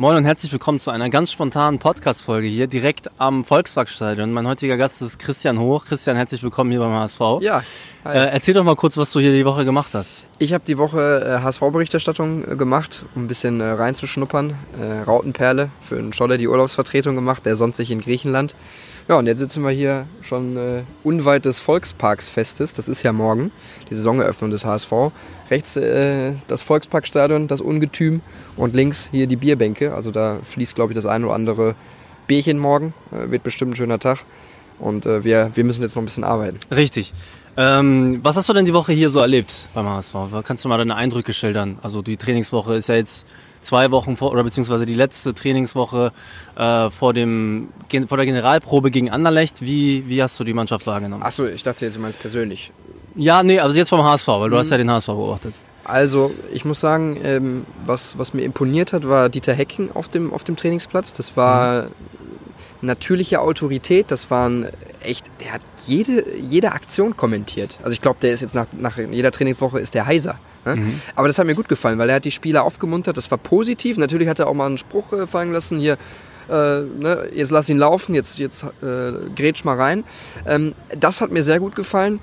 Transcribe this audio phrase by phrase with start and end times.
[0.00, 4.30] Moin und herzlich willkommen zu einer ganz spontanen Podcast-Folge hier direkt am Volksparkstadion.
[4.30, 5.86] Mein heutiger Gast ist Christian Hoch.
[5.86, 7.20] Christian, herzlich willkommen hier beim HSV.
[7.40, 7.64] Ja.
[8.04, 10.24] Äh, erzähl doch mal kurz, was du hier die Woche gemacht hast.
[10.38, 14.54] Ich habe die Woche äh, HSV-Berichterstattung äh, gemacht, um ein bisschen äh, reinzuschnuppern.
[14.80, 18.54] Äh, Rautenperle für einen Scholle die Urlaubsvertretung gemacht, der sonst sich in Griechenland.
[19.08, 22.74] Ja, und jetzt sitzen wir hier schon äh, unweit des Volksparksfestes.
[22.74, 23.50] Das ist ja morgen,
[23.88, 24.92] die Saisoneröffnung des HSV.
[25.50, 28.20] Rechts äh, das Volksparkstadion, das Ungetüm.
[28.58, 29.94] Und links hier die Bierbänke.
[29.94, 31.74] Also da fließt, glaube ich, das ein oder andere
[32.26, 32.92] Bierchen morgen.
[33.10, 34.26] Äh, wird bestimmt ein schöner Tag.
[34.78, 36.60] Und äh, wir, wir müssen jetzt noch ein bisschen arbeiten.
[36.70, 37.14] Richtig.
[37.56, 40.14] Ähm, was hast du denn die Woche hier so erlebt beim HSV?
[40.44, 41.78] Kannst du mal deine Eindrücke schildern?
[41.82, 43.26] Also die Trainingswoche ist ja jetzt
[43.62, 46.12] zwei Wochen vor, oder beziehungsweise die letzte Trainingswoche
[46.56, 47.68] äh, vor, dem,
[48.08, 49.62] vor der Generalprobe gegen Anderlecht.
[49.62, 51.22] Wie, wie hast du die Mannschaft wahrgenommen?
[51.22, 52.72] Achso, ich dachte jetzt, du meinst persönlich.
[53.16, 54.60] Ja, nee, also jetzt vom HSV, weil du Mhm.
[54.60, 55.54] hast ja den HSV beobachtet.
[55.84, 60.32] Also, ich muss sagen, ähm, was, was mir imponiert hat, war Dieter Hecking auf dem,
[60.34, 61.14] auf dem Trainingsplatz.
[61.14, 61.86] Das war
[62.80, 64.10] natürliche Autorität.
[64.10, 64.68] Das waren
[65.02, 67.78] echt, der hat jede, jede Aktion kommentiert.
[67.82, 70.38] Also ich glaube, der ist jetzt nach, nach jeder Trainingswoche ist der heiser.
[70.64, 70.76] Ne?
[70.76, 71.00] Mhm.
[71.16, 73.16] Aber das hat mir gut gefallen, weil er hat die Spieler aufgemuntert.
[73.16, 73.96] Das war positiv.
[73.98, 75.98] Natürlich hat er auch mal einen Spruch äh, fallen lassen hier.
[76.48, 80.04] Äh, ne, jetzt lass ihn laufen, jetzt, jetzt äh, grätsch mal rein.
[80.46, 82.20] Ähm, das hat mir sehr gut gefallen.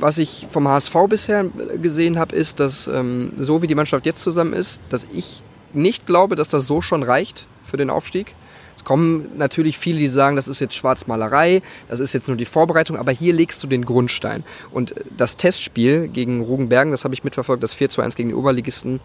[0.00, 1.44] Was ich vom HSV bisher
[1.80, 5.42] gesehen habe, ist, dass ähm, so wie die Mannschaft jetzt zusammen ist, dass ich
[5.72, 8.34] nicht glaube, dass das so schon reicht für den Aufstieg.
[8.78, 12.44] Es kommen natürlich viele, die sagen, das ist jetzt Schwarzmalerei, das ist jetzt nur die
[12.44, 14.44] Vorbereitung, aber hier legst du den Grundstein.
[14.70, 18.36] Und das Testspiel gegen Rugenbergen, das habe ich mitverfolgt, das 4 zu 1 gegen die
[18.36, 19.00] Oberligisten,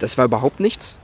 [0.00, 0.98] das war überhaupt nichts.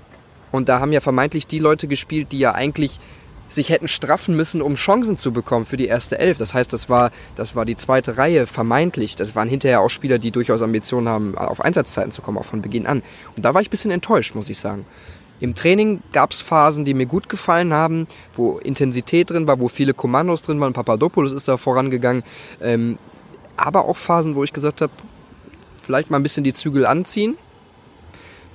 [0.52, 3.00] Und da haben ja vermeintlich die Leute gespielt, die ja eigentlich
[3.48, 6.36] sich hätten straffen müssen, um Chancen zu bekommen für die erste Elf.
[6.36, 9.16] Das heißt, das war, das war die zweite Reihe, vermeintlich.
[9.16, 12.60] Das waren hinterher auch Spieler, die durchaus Ambitionen haben, auf Einsatzzeiten zu kommen, auch von
[12.60, 13.02] Beginn an.
[13.36, 14.84] Und da war ich ein bisschen enttäuscht, muss ich sagen.
[15.40, 19.68] Im Training gab es Phasen, die mir gut gefallen haben, wo Intensität drin war, wo
[19.68, 20.72] viele Kommandos drin waren.
[20.72, 22.22] Papadopoulos ist da vorangegangen.
[22.60, 22.98] Ähm,
[23.56, 24.92] aber auch Phasen, wo ich gesagt habe,
[25.80, 27.36] vielleicht mal ein bisschen die Zügel anziehen.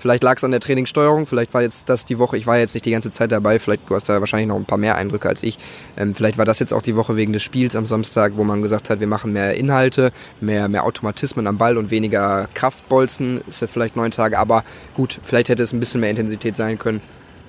[0.01, 2.73] Vielleicht lag es an der Trainingssteuerung, vielleicht war jetzt das die Woche, ich war jetzt
[2.73, 5.29] nicht die ganze Zeit dabei, vielleicht du hast da wahrscheinlich noch ein paar mehr Eindrücke
[5.29, 5.59] als ich.
[5.95, 8.63] Ähm, vielleicht war das jetzt auch die Woche wegen des Spiels am Samstag, wo man
[8.63, 13.41] gesagt hat, wir machen mehr Inhalte, mehr, mehr Automatismen am Ball und weniger Kraftbolzen.
[13.47, 14.63] Ist ja vielleicht neun Tage, aber
[14.95, 17.01] gut, vielleicht hätte es ein bisschen mehr Intensität sein können.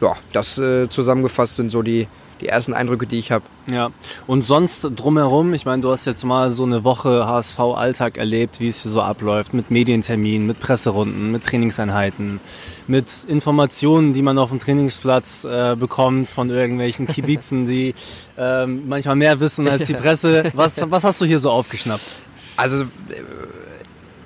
[0.02, 2.06] Ja, das äh, zusammengefasst sind so die,
[2.42, 3.44] die ersten Eindrücke, die ich habe.
[3.70, 3.90] Ja,
[4.26, 8.68] und sonst drumherum, ich meine, du hast jetzt mal so eine Woche HSV-Alltag erlebt, wie
[8.68, 12.40] es hier so abläuft, mit Medienterminen, mit Presserunden, mit Trainingseinheiten,
[12.88, 17.94] mit Informationen, die man auf dem Trainingsplatz äh, bekommt von irgendwelchen Kibizen, die
[18.36, 20.50] ähm, manchmal mehr wissen als die Presse.
[20.54, 22.22] Was, was hast du hier so aufgeschnappt?
[22.56, 22.86] Also, äh,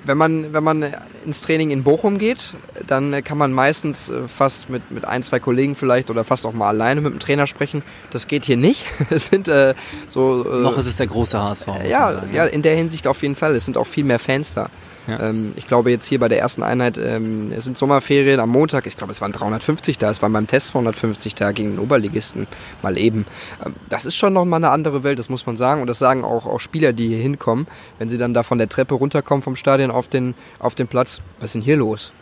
[0.06, 0.84] wenn man, wenn man
[1.24, 2.54] ins Training in Bochum geht,
[2.86, 6.52] dann kann man meistens äh, fast mit, mit ein, zwei Kollegen vielleicht oder fast auch
[6.52, 7.82] mal alleine mit dem Trainer sprechen.
[8.10, 8.86] Das geht hier nicht.
[9.10, 9.74] Es sind äh,
[10.08, 10.44] so.
[10.44, 11.66] Äh, Noch ist es der große HSV.
[11.88, 13.54] ja, sagen, ja, in der Hinsicht auf jeden Fall.
[13.54, 14.68] Es sind auch viel mehr Fans da.
[15.08, 18.86] Ähm, ich glaube jetzt hier bei der ersten Einheit, ähm, es sind Sommerferien am Montag,
[18.86, 22.46] ich glaube es waren 350 da, es waren beim Test 250 da gegen den Oberligisten
[22.82, 23.26] mal eben.
[23.64, 25.80] Ähm, das ist schon nochmal eine andere Welt, das muss man sagen.
[25.80, 27.66] Und das sagen auch, auch Spieler, die hier hinkommen,
[27.98, 31.20] wenn sie dann da von der Treppe runterkommen vom Stadion auf den, auf den Platz.
[31.38, 32.12] Was ist denn hier los?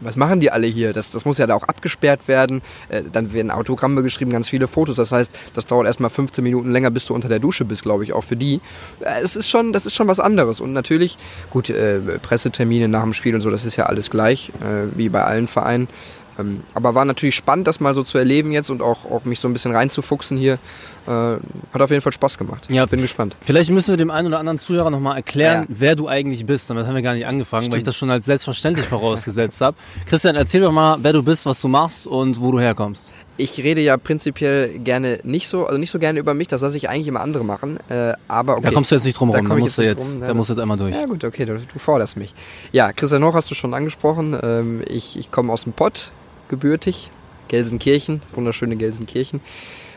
[0.00, 0.92] Was machen die alle hier?
[0.92, 2.62] Das, das muss ja da auch abgesperrt werden.
[2.88, 4.96] Äh, dann werden Autogramme geschrieben, ganz viele Fotos.
[4.96, 8.04] Das heißt, das dauert erstmal 15 Minuten länger, bis du unter der Dusche bist, glaube
[8.04, 8.60] ich, auch für die.
[9.00, 10.60] Äh, es ist schon, das ist schon was anderes.
[10.60, 11.18] Und natürlich,
[11.50, 15.08] gut, äh, Pressetermine nach dem Spiel und so, das ist ja alles gleich, äh, wie
[15.08, 15.88] bei allen Vereinen.
[16.40, 19.40] Ähm, aber war natürlich spannend, das mal so zu erleben jetzt und auch, auch mich
[19.40, 20.54] so ein bisschen reinzufuchsen hier.
[21.06, 22.66] Äh, hat auf jeden Fall Spaß gemacht.
[22.70, 22.86] Ja.
[22.86, 23.36] Bin gespannt.
[23.40, 25.76] Vielleicht müssen wir dem einen oder anderen Zuhörer nochmal erklären, Ja.
[25.78, 26.68] wer du eigentlich bist.
[26.70, 27.86] Damit haben wir gar nicht angefangen, weil ich Stimmt.
[27.88, 29.76] das schon als selbstverständlich vorausgesetzt habe.
[30.06, 33.12] Christian, erzähl doch mal, wer du bist, was du machst und wo du herkommst.
[33.36, 36.76] Ich rede ja prinzipiell gerne nicht so, also nicht so gerne über mich, das lasse
[36.76, 37.78] ich eigentlich immer andere machen.
[37.88, 38.64] Äh, aber okay.
[38.64, 39.48] Da kommst du jetzt nicht drum Da rum.
[39.48, 40.34] Da, ich musst du jetzt drum, da ne?
[40.34, 40.94] musst du jetzt einmal durch.
[40.94, 42.34] Ja gut, okay, du, du forderst mich.
[42.72, 44.38] Ja, Christian Hoch hast du schon angesprochen.
[44.42, 46.12] Ähm, ich, ich komme aus dem Pott,
[46.50, 47.10] gebürtig,
[47.48, 49.40] Gelsenkirchen, wunderschöne Gelsenkirchen.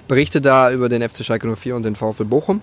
[0.07, 2.61] Berichte da über den FC Schalke 04 und den VfL Bochum.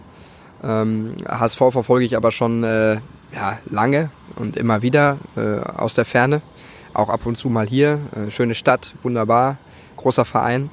[0.62, 2.94] Ähm, HSV verfolge ich aber schon äh,
[3.34, 6.40] ja, lange und immer wieder äh, aus der Ferne.
[6.92, 8.00] Auch ab und zu mal hier.
[8.16, 9.58] Äh, schöne Stadt, wunderbar,
[9.96, 10.70] großer Verein.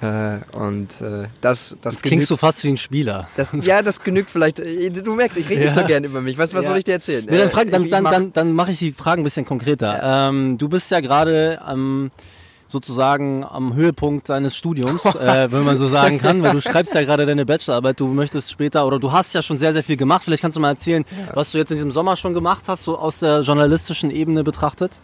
[0.00, 3.28] Äh, und äh, das, das Jetzt klingst du fast wie ein Spieler.
[3.36, 4.58] das, ja, das genügt vielleicht.
[4.58, 5.82] äh, Du merkst, ich rede nicht Ja.
[5.82, 6.38] so gern über mich.
[6.38, 6.70] Was, was Ja.
[6.70, 7.26] soll ich dir erzählen?
[7.28, 9.24] Nee, dann frag, dann, ich- ich dann, mach- dann, dann mache ich die Fragen ein
[9.24, 10.00] bisschen konkreter.
[10.30, 12.10] Ähm, du bist ja gerade am
[12.70, 17.02] sozusagen am Höhepunkt deines Studiums, äh, wenn man so sagen kann, weil du schreibst ja
[17.02, 20.24] gerade deine Bachelorarbeit, du möchtest später oder du hast ja schon sehr, sehr viel gemacht.
[20.24, 22.98] Vielleicht kannst du mal erzählen, was du jetzt in diesem Sommer schon gemacht hast, so
[22.98, 25.00] aus der journalistischen Ebene betrachtet.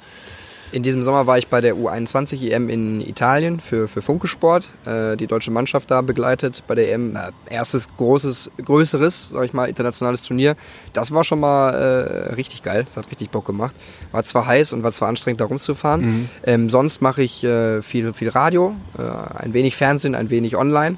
[0.72, 5.16] In diesem Sommer war ich bei der U21 EM in Italien für, für Funkesport, äh,
[5.16, 7.16] die deutsche Mannschaft da begleitet bei der EM.
[7.16, 10.56] Äh, erstes großes, größeres, sag ich mal, internationales Turnier.
[10.92, 12.84] Das war schon mal äh, richtig geil.
[12.84, 13.76] Das hat richtig Bock gemacht.
[14.12, 16.00] War zwar heiß und war zwar anstrengend, da rumzufahren.
[16.00, 16.28] Mhm.
[16.44, 19.02] Ähm, sonst mache ich äh, viel, viel Radio, äh,
[19.42, 20.96] ein wenig Fernsehen, ein wenig online.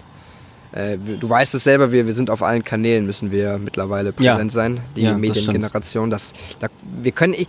[0.73, 4.53] Äh, du weißt es selber, wir, wir sind auf allen Kanälen, müssen wir mittlerweile präsent
[4.53, 4.55] ja.
[4.55, 6.11] sein, die ja, Mediengeneration.
[6.11, 6.71] Das, das,
[7.03, 7.49] wir können, ich,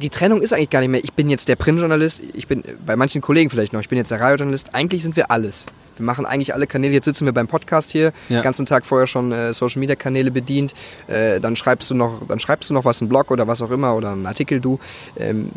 [0.00, 2.96] die Trennung ist eigentlich gar nicht mehr, ich bin jetzt der Printjournalist, ich bin bei
[2.96, 5.66] manchen Kollegen vielleicht noch, ich bin jetzt der Radiojournalist, eigentlich sind wir alles.
[5.96, 6.94] Wir machen eigentlich alle Kanäle.
[6.94, 8.38] Jetzt sitzen wir beim Podcast hier, ja.
[8.38, 10.72] den ganzen Tag vorher schon äh, Social Media Kanäle bedient.
[11.08, 13.70] Äh, dann schreibst du noch, dann schreibst du noch was, einen Blog oder was auch
[13.70, 14.78] immer oder einen Artikel du.
[15.18, 15.50] Ähm,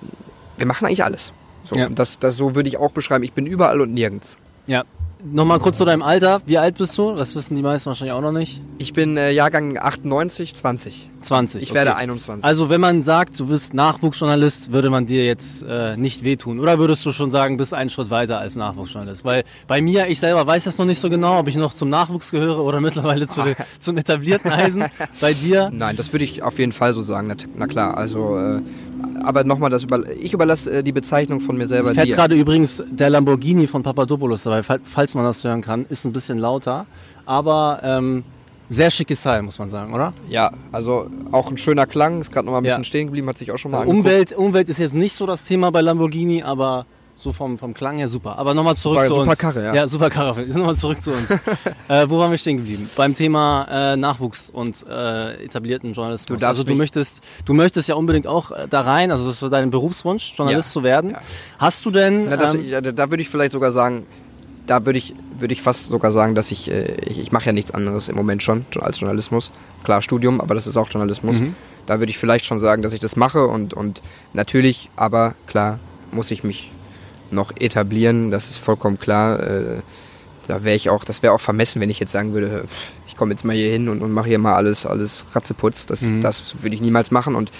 [0.58, 1.32] wir machen eigentlich alles.
[1.64, 1.88] So, ja.
[1.88, 3.24] das, das so würde ich auch beschreiben.
[3.24, 4.38] Ich bin überall und nirgends.
[4.68, 4.84] Ja,
[5.26, 6.42] Nochmal kurz zu deinem Alter.
[6.46, 7.14] Wie alt bist du?
[7.14, 8.62] Das wissen die meisten wahrscheinlich auch noch nicht.
[8.78, 11.10] Ich bin äh, Jahrgang 98, 20.
[11.26, 11.62] 20.
[11.62, 11.80] Ich okay.
[11.80, 12.44] werde 21.
[12.44, 16.60] Also wenn man sagt, du bist Nachwuchsjournalist, würde man dir jetzt äh, nicht wehtun.
[16.60, 19.26] Oder würdest du schon sagen, bist einen Schritt weiter als Nachwuchsjournalist?
[19.26, 21.90] Weil bei mir, ich selber weiß das noch nicht so genau, ob ich noch zum
[21.90, 23.42] Nachwuchs gehöre oder mittlerweile zu,
[23.80, 24.86] zum etablierten Eisen.
[25.22, 25.70] bei dir?
[25.72, 27.28] Nein, das würde ich auf jeden Fall so sagen.
[27.28, 28.62] Na, na klar, also äh,
[29.24, 32.36] aber nochmal, das über, ich überlasse äh, die Bezeichnung von mir selber Es fährt gerade
[32.36, 36.86] übrigens der Lamborghini von Papadopoulos dabei, falls man das hören kann, ist ein bisschen lauter,
[37.26, 38.24] aber ähm,
[38.70, 40.14] sehr schickes Teil, muss man sagen, oder?
[40.28, 42.86] Ja, also auch ein schöner Klang, ist gerade noch mal ein bisschen ja.
[42.86, 44.00] stehen geblieben, hat sich auch schon mal angeguckt.
[44.00, 47.98] Umwelt, Umwelt ist jetzt nicht so das Thema bei Lamborghini, aber so vom, vom Klang
[47.98, 48.38] her super.
[48.38, 49.40] Aber nochmal zurück super, zu super uns.
[49.40, 49.76] Karre, ja.
[49.76, 50.42] Ja, super Karre.
[50.48, 51.30] Nochmal zurück zu uns.
[51.88, 52.90] äh, wo waren wir stehen geblieben?
[52.96, 56.40] Beim Thema äh, Nachwuchs und äh, etablierten Journalismus.
[56.40, 59.54] Du also du möchtest, du möchtest ja unbedingt auch äh, da rein, also das ist
[59.54, 60.74] dein Berufswunsch, Journalist ja.
[60.74, 61.12] zu werden.
[61.12, 61.22] Ja.
[61.60, 62.26] Hast du denn...
[62.26, 64.08] Na, das, ähm, da würde ich vielleicht sogar sagen,
[64.66, 65.14] da würde ich,
[65.44, 68.16] würde ich fast sogar sagen, dass ich, äh, ich, ich mache ja nichts anderes im
[68.16, 69.52] Moment schon als Journalismus.
[69.84, 71.40] Klar, Studium, aber das ist auch Journalismus.
[71.40, 71.56] Mhm.
[71.86, 74.02] Da würde ich vielleicht schon sagen, dass ich das mache und, und
[74.32, 75.80] natürlich, aber klar,
[76.12, 76.74] muss ich mich
[77.30, 79.40] noch etablieren, das ist vollkommen klar.
[79.40, 79.82] Äh,
[80.48, 82.66] da wäre ich auch, das wäre auch vermessen, wenn ich jetzt sagen würde,
[83.08, 85.86] ich komme jetzt mal hier hin und, und mache hier mal alles, alles Ratzeputz.
[85.86, 86.22] Das, mhm.
[86.22, 87.52] das würde ich niemals machen und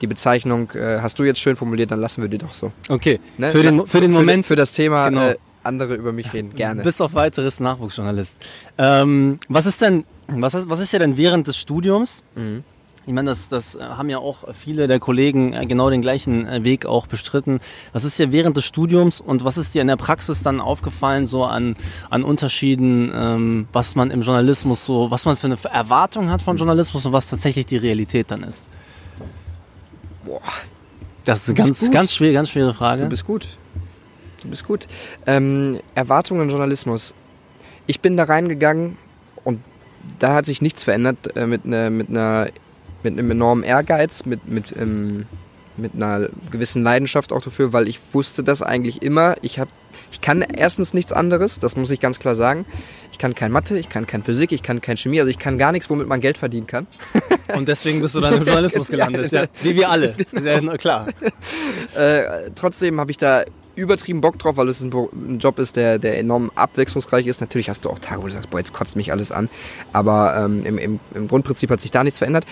[0.00, 2.72] die Bezeichnung äh, hast du jetzt schön formuliert, dann lassen wir die doch so.
[2.88, 3.20] Okay.
[3.38, 3.52] Ne?
[3.52, 4.44] Für, den, für den Moment.
[4.44, 5.28] Für, für das Thema genau.
[5.28, 6.82] äh, andere über mich reden, gerne.
[6.82, 8.32] Bis auf weiteres Nachwuchsjournalist.
[8.78, 12.22] Ähm, was ist denn, was ist, was ist ja denn während des Studiums?
[12.34, 12.64] Mhm.
[13.04, 16.62] Ich meine, das, das haben ja auch viele der Kollegen äh, genau den gleichen äh,
[16.62, 17.58] Weg auch bestritten.
[17.92, 21.26] Was ist dir während des Studiums und was ist dir in der Praxis dann aufgefallen,
[21.26, 21.74] so an,
[22.10, 26.56] an Unterschieden, ähm, was man im Journalismus so, was man für eine Erwartung hat von
[26.56, 28.68] Journalismus und was tatsächlich die Realität dann ist?
[30.24, 30.40] Boah.
[31.24, 33.02] Das ist eine ganz, ganz, schwere, ganz schwere Frage.
[33.02, 33.48] Du bist gut.
[34.42, 34.86] Du bist gut.
[35.26, 37.14] Ähm, Erwartungen im Journalismus.
[37.86, 38.96] Ich bin da reingegangen
[39.44, 39.60] und
[40.18, 42.48] da hat sich nichts verändert äh, mit, ne, mit einer
[43.02, 45.26] mit einem enormen Ehrgeiz, mit, mit, ähm,
[45.76, 49.36] mit einer gewissen Leidenschaft auch dafür, weil ich wusste das eigentlich immer.
[49.42, 49.70] Ich habe
[50.10, 52.66] ich kann erstens nichts anderes, das muss ich ganz klar sagen.
[53.12, 55.56] Ich kann kein Mathe, ich kann kein Physik, ich kann kein Chemie, also ich kann
[55.56, 56.86] gar nichts, womit man Geld verdienen kann.
[57.54, 60.14] Und deswegen bist du dann im Journalismus gelandet, ja, wie wir alle.
[60.32, 61.08] Ja, klar.
[61.94, 65.98] Äh, trotzdem habe ich da übertrieben Bock drauf, weil es ein, ein, Job ist, der,
[65.98, 67.40] der enorm abwechslungsreich ist.
[67.40, 69.48] Natürlich hast du auch Tage, wo du sagst, boah, jetzt kotzt mich alles an.
[69.92, 72.44] Aber ähm, im, im, im Grundprinzip hat sich da nichts verändert.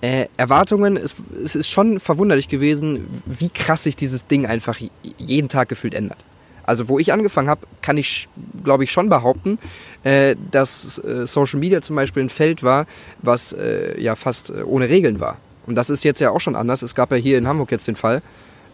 [0.00, 1.14] Äh, Erwartungen, es,
[1.44, 4.78] es ist schon verwunderlich gewesen, wie krass sich dieses Ding einfach
[5.18, 6.18] jeden Tag gefühlt ändert.
[6.64, 8.28] Also wo ich angefangen habe, kann ich,
[8.64, 9.58] glaube ich, schon behaupten,
[10.04, 12.86] äh, dass äh, Social Media zum Beispiel ein Feld war,
[13.20, 15.38] was äh, ja fast äh, ohne Regeln war.
[15.66, 16.82] Und das ist jetzt ja auch schon anders.
[16.82, 18.22] Es gab ja hier in Hamburg jetzt den Fall,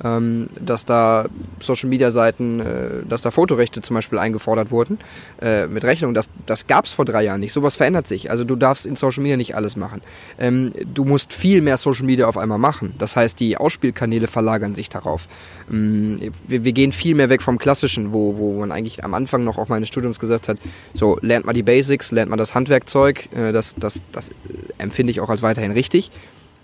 [0.04, 1.26] ähm, dass da
[1.60, 4.98] Social Media Seiten, äh, dass da Fotorechte zum Beispiel eingefordert wurden
[5.40, 6.14] äh, mit Rechnung.
[6.14, 7.52] Das, das gab es vor drei Jahren nicht.
[7.52, 8.30] Sowas verändert sich.
[8.30, 10.02] Also du darfst in Social Media nicht alles machen.
[10.38, 12.94] Ähm, du musst viel mehr Social Media auf einmal machen.
[12.98, 15.26] Das heißt, die Ausspielkanäle verlagern sich darauf.
[15.70, 19.42] Ähm, wir, wir, gehen viel mehr weg vom Klassischen, wo, wo man eigentlich am Anfang
[19.44, 20.58] noch auch meines Studiums gesagt hat,
[20.94, 23.28] so lernt mal die Basics, lernt mal das Handwerkzeug.
[23.34, 24.30] Äh, das, das, das
[24.78, 26.10] empfinde ich auch als weiterhin richtig.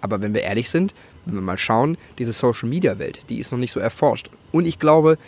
[0.00, 0.94] Aber wenn wir ehrlich sind,
[1.26, 4.30] wenn wir mal schauen, diese Social-Media-Welt, die ist noch nicht so erforscht.
[4.52, 5.18] Und ich glaube,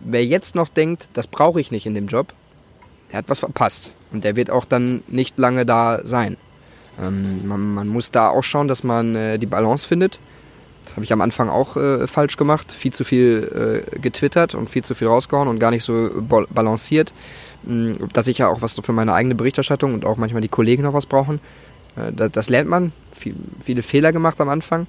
[0.00, 2.32] wer jetzt noch denkt, das brauche ich nicht in dem Job,
[3.10, 3.92] der hat was verpasst.
[4.12, 6.36] Und der wird auch dann nicht lange da sein.
[7.00, 10.20] Ähm, man, man, muss da auch schauen, dass man äh, die Balance findet.
[10.84, 12.72] Das habe ich am Anfang auch äh, falsch gemacht.
[12.72, 16.10] Viel zu viel äh, getwittert und viel zu viel rausgehauen und gar nicht so
[16.50, 17.12] balanciert.
[17.66, 20.82] Ähm, dass ich ja auch was für meine eigene Berichterstattung und auch manchmal die Kollegen
[20.82, 21.40] noch was brauchen.
[21.96, 22.92] Äh, das, das, lernt man.
[23.12, 24.86] Viel, viele Fehler gemacht am Anfang.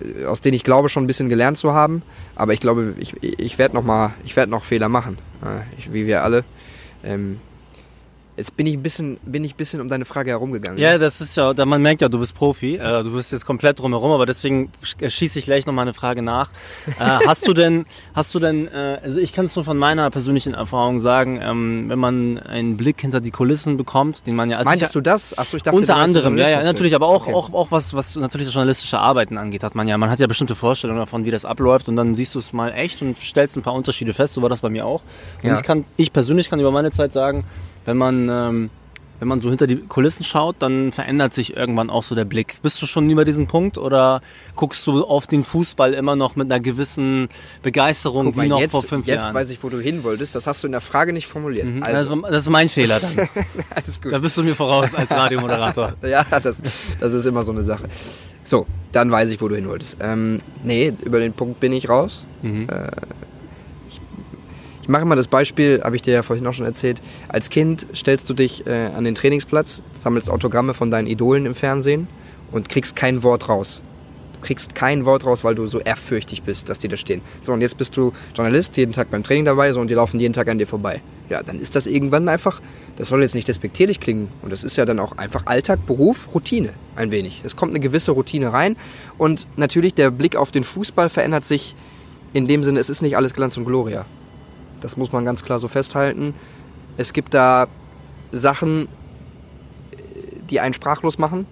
[0.00, 2.02] Äh, aus denen ich glaube schon ein bisschen gelernt zu haben.
[2.34, 4.14] Aber ich glaube, ich, ich werde noch mal,
[4.46, 6.44] noch Fehler machen, äh, ich, wie wir alle.
[7.04, 7.38] Ähm,
[8.36, 10.78] Jetzt bin ich ein bisschen, bin ich ein bisschen um deine Frage herumgegangen.
[10.78, 13.78] Ja, das ist ja, man merkt ja, du bist Profi, äh, du bist jetzt komplett
[13.78, 16.50] drumherum, aber deswegen schieße ich gleich noch mal eine Frage nach.
[16.86, 16.92] äh,
[17.26, 20.52] hast du denn, hast du denn, äh, also ich kann es nur von meiner persönlichen
[20.52, 24.62] Erfahrung sagen, ähm, wenn man einen Blick hinter die Kulissen bekommt, den man ja...
[24.62, 25.36] Meintest ja, du das?
[25.38, 27.34] Achso, ich dachte, unter anderem, ja, ja, natürlich, aber auch, okay.
[27.34, 30.26] auch, auch was, was natürlich das journalistische Arbeiten angeht, hat man ja, man hat ja
[30.26, 33.56] bestimmte Vorstellungen davon, wie das abläuft und dann siehst du es mal echt und stellst
[33.56, 35.00] ein paar Unterschiede fest, so war das bei mir auch.
[35.42, 35.54] Und ja.
[35.56, 37.44] ich kann, ich persönlich kann über meine Zeit sagen,
[37.86, 38.70] wenn man, ähm,
[39.18, 42.60] wenn man so hinter die Kulissen schaut, dann verändert sich irgendwann auch so der Blick.
[42.62, 44.20] Bist du schon über diesen Punkt oder
[44.56, 47.28] guckst du auf den Fußball immer noch mit einer gewissen
[47.62, 49.28] Begeisterung Guck wie noch jetzt, vor fünf jetzt Jahren?
[49.28, 50.34] Jetzt weiß ich, wo du hin wolltest.
[50.34, 51.66] Das hast du in der Frage nicht formuliert.
[51.66, 52.16] Mhm, also.
[52.16, 53.16] das, ist mein Fehler dann.
[53.74, 54.12] Alles gut.
[54.12, 55.94] Da bist du mir voraus als Radiomoderator.
[56.02, 56.58] ja, das,
[57.00, 57.84] das ist immer so eine Sache.
[58.44, 59.96] So, dann weiß ich, wo du hin wolltest.
[60.00, 62.24] Ähm, nee, über den Punkt bin ich raus.
[62.42, 62.68] Mhm.
[62.68, 62.90] Äh,
[64.86, 67.02] ich mache immer das Beispiel, habe ich dir ja vorhin auch schon erzählt.
[67.26, 71.56] Als Kind stellst du dich äh, an den Trainingsplatz, sammelst Autogramme von deinen Idolen im
[71.56, 72.06] Fernsehen
[72.52, 73.82] und kriegst kein Wort raus.
[74.34, 77.20] Du kriegst kein Wort raus, weil du so ehrfürchtig bist, dass die da stehen.
[77.40, 80.20] So, und jetzt bist du Journalist, jeden Tag beim Training dabei, so, und die laufen
[80.20, 81.02] jeden Tag an dir vorbei.
[81.30, 82.60] Ja, dann ist das irgendwann einfach,
[82.94, 86.28] das soll jetzt nicht despektierlich klingen, und das ist ja dann auch einfach Alltag, Beruf,
[86.32, 87.42] Routine, ein wenig.
[87.44, 88.76] Es kommt eine gewisse Routine rein,
[89.18, 91.74] und natürlich der Blick auf den Fußball verändert sich
[92.34, 94.06] in dem Sinne, es ist nicht alles Glanz und Gloria.
[94.80, 96.34] Das muss man ganz klar so festhalten.
[96.96, 97.66] Es gibt da
[98.32, 98.88] Sachen,
[100.50, 101.46] die einen sprachlos machen,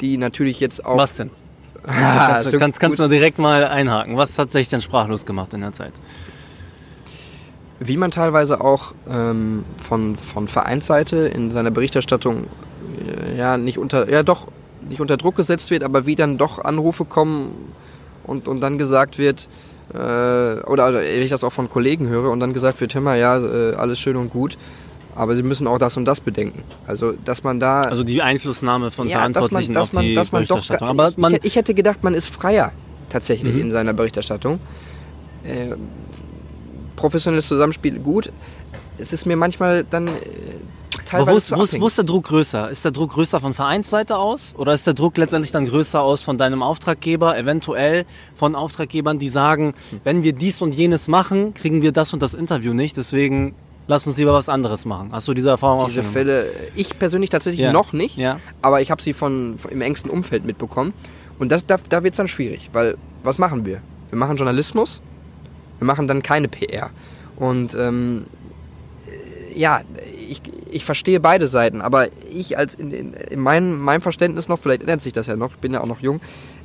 [0.00, 0.96] die natürlich jetzt auch.
[0.96, 1.30] Was denn?
[1.86, 4.16] Also kannst, du, kannst, kannst du direkt mal einhaken.
[4.16, 5.92] Was hat sich denn sprachlos gemacht in der Zeit?
[7.78, 12.46] Wie man teilweise auch ähm, von, von Vereinsseite in seiner Berichterstattung
[13.06, 14.46] äh, ja nicht unter ja doch
[14.88, 17.72] nicht unter Druck gesetzt wird, aber wie dann doch Anrufe kommen
[18.24, 19.48] und, und dann gesagt wird,
[19.92, 23.38] äh, oder, oder ich das auch von Kollegen höre und dann gesagt wird, immer ja,
[23.38, 24.56] äh, alles schön und gut,
[25.14, 26.62] aber sie müssen auch das und das bedenken.
[26.86, 27.82] Also, dass man da...
[27.82, 30.88] Also die Einflussnahme von ja, Verantwortlichen dass man, dass auf die dass man Berichterstattung.
[30.88, 32.72] Doch, aber man, ich, ich, hätte gedacht, man ist freier
[33.10, 33.60] tatsächlich mhm.
[33.60, 34.58] in seiner Berichterstattung.
[35.44, 35.76] Äh,
[36.96, 38.32] professionelles Zusammenspiel gut.
[38.98, 40.08] Es ist mir manchmal dann...
[41.12, 42.70] Äh, aber wo ist, wo, ist, wo ist der Druck größer?
[42.70, 46.22] Ist der Druck größer von Vereinsseite aus oder ist der Druck letztendlich dann größer aus
[46.22, 50.00] von deinem Auftraggeber, eventuell von Auftraggebern, die sagen, hm.
[50.04, 53.54] wenn wir dies und jenes machen, kriegen wir das und das Interview nicht, deswegen
[53.86, 55.10] lass uns lieber was anderes machen.
[55.12, 57.72] Hast du diese Erfahrung diese auch schon Fälle, ich persönlich tatsächlich ja.
[57.72, 58.40] noch nicht, ja.
[58.62, 60.92] aber ich habe sie von, von, im engsten Umfeld mitbekommen
[61.38, 63.80] und das, da, da wird es dann schwierig, weil was machen wir?
[64.10, 65.00] Wir machen Journalismus,
[65.78, 66.90] wir machen dann keine PR
[67.36, 68.26] und ähm,
[69.54, 69.80] ja,
[70.30, 74.58] ich, ich verstehe beide Seiten, aber ich als in, in, in meinem, meinem Verständnis noch,
[74.58, 76.20] vielleicht ändert sich das ja noch, ich bin ja auch noch jung,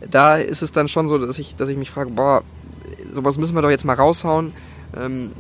[0.10, 2.44] da ist es dann schon so, dass ich, dass ich mich frage, boah,
[3.12, 4.54] sowas müssen wir doch jetzt mal raushauen.
[4.98, 5.32] Ähm,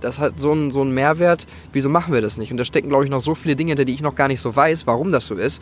[0.00, 2.52] das hat so einen, so einen Mehrwert, wieso machen wir das nicht?
[2.52, 4.40] Und da stecken, glaube ich, noch so viele Dinge hinter, die ich noch gar nicht
[4.40, 5.60] so weiß, warum das so ist,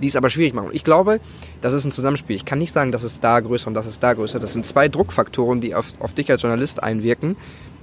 [0.00, 0.70] die es aber schwierig machen.
[0.72, 1.20] Ich glaube,
[1.60, 2.36] das ist ein Zusammenspiel.
[2.36, 4.38] Ich kann nicht sagen, das ist da größer und das ist da größer.
[4.38, 7.36] Das sind zwei Druckfaktoren, die auf, auf dich als Journalist einwirken,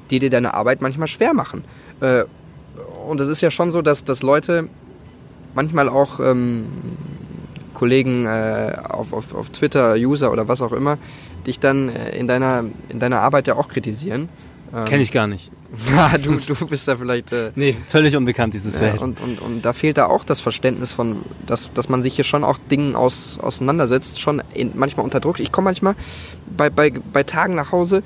[0.10, 1.64] die dir deine Arbeit manchmal schwer machen.
[2.00, 2.26] Äh,
[3.08, 4.70] und es ist ja schon so, dass, dass Leute
[5.54, 6.68] manchmal auch ähm,
[7.74, 10.98] Kollegen äh, auf, auf, auf Twitter, User oder was auch immer,
[11.48, 14.30] dich dann äh, in, deiner, in deiner Arbeit ja auch kritisieren.
[14.74, 15.52] Ähm, Kenne ich gar nicht.
[15.90, 17.32] Ja, du, du bist da vielleicht.
[17.32, 19.02] Äh, nee, völlig unbekannt, dieses ja, Feld.
[19.02, 22.26] Und, und, und da fehlt da auch das Verständnis von, dass, dass man sich hier
[22.26, 25.40] schon auch Dingen aus, auseinandersetzt, schon in, manchmal unter Druck.
[25.40, 25.96] Ich komme manchmal
[26.56, 28.04] bei, bei, bei Tagen nach Hause,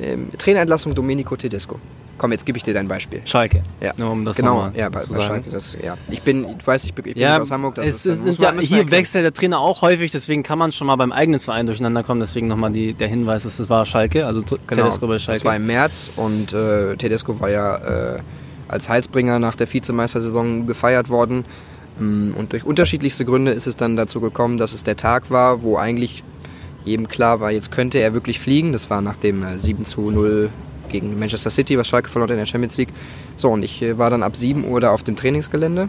[0.00, 1.78] äh, Trainerentlassung Domenico Tedesco.
[2.18, 3.20] Komm, jetzt gebe ich dir dein Beispiel.
[3.24, 3.62] Schalke.
[3.80, 4.70] Ja, um das genau.
[4.74, 5.50] Ja, bei, bei Schalke.
[5.50, 5.96] Das, ja.
[6.10, 7.74] Ich bin, ich weiß, ich bin, ich bin ja, aus Hamburg.
[7.74, 10.86] Das es ist, sind ja, hier wechselt der Trainer auch häufig, deswegen kann man schon
[10.86, 12.20] mal beim eigenen Verein durcheinander kommen.
[12.20, 15.40] Deswegen nochmal der Hinweis, dass das war Schalke, also genau, Tedesco bei Schalke.
[15.40, 18.18] Das war im März und äh, Tedesco war ja äh,
[18.68, 21.44] als Heilsbringer nach der Vizemeistersaison gefeiert worden.
[21.98, 25.62] Mm, und durch unterschiedlichste Gründe ist es dann dazu gekommen, dass es der Tag war,
[25.62, 26.24] wo eigentlich
[26.84, 28.72] jedem klar war, jetzt könnte er wirklich fliegen.
[28.72, 30.50] Das war nach dem 7 äh, zu 0
[31.00, 32.92] gegen Manchester City, was Schalke verlor in der Champions League.
[33.36, 35.88] So, und ich äh, war dann ab 7 Uhr da auf dem Trainingsgelände.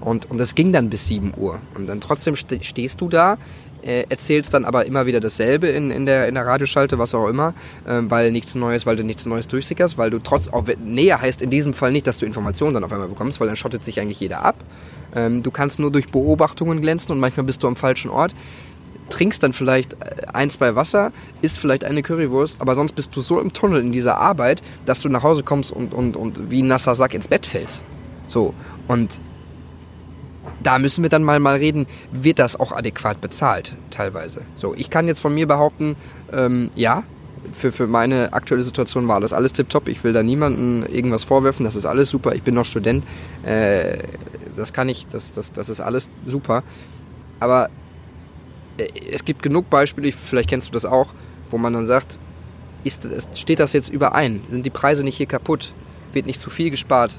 [0.00, 1.58] Und, und das ging dann bis 7 Uhr.
[1.74, 3.36] Und dann trotzdem stehst du da,
[3.82, 7.28] äh, erzählst dann aber immer wieder dasselbe in, in, der, in der Radioschalte, was auch
[7.28, 7.54] immer,
[7.86, 11.42] äh, weil nichts Neues, weil du nichts Neues durchsickerst, weil du trotz, auch näher heißt
[11.42, 14.00] in diesem Fall nicht, dass du Informationen dann auf einmal bekommst, weil dann schottet sich
[14.00, 14.56] eigentlich jeder ab.
[15.14, 18.34] Ähm, du kannst nur durch Beobachtungen glänzen und manchmal bist du am falschen Ort
[19.10, 21.12] trinkst dann vielleicht äh, ein, zwei Wasser,
[21.42, 25.00] isst vielleicht eine Currywurst, aber sonst bist du so im Tunnel in dieser Arbeit, dass
[25.00, 27.82] du nach Hause kommst und, und, und wie ein nasser Sack ins Bett fällst.
[28.28, 28.54] So,
[28.88, 29.20] und
[30.62, 34.42] da müssen wir dann mal, mal reden, wird das auch adäquat bezahlt, teilweise.
[34.56, 35.96] So, ich kann jetzt von mir behaupten,
[36.32, 37.04] ähm, ja,
[37.52, 39.88] für, für meine aktuelle Situation war das alles tipptopp.
[39.88, 41.64] Ich will da niemandem irgendwas vorwerfen.
[41.64, 42.34] Das ist alles super.
[42.34, 43.04] Ich bin noch Student.
[43.44, 43.98] Äh,
[44.56, 46.62] das kann ich, das, das, das ist alles super.
[47.40, 47.70] Aber
[49.10, 51.08] es gibt genug Beispiele, vielleicht kennst du das auch,
[51.50, 52.18] wo man dann sagt,
[52.84, 54.42] ist, steht das jetzt überein?
[54.48, 55.72] Sind die Preise nicht hier kaputt?
[56.12, 57.18] Wird nicht zu viel gespart?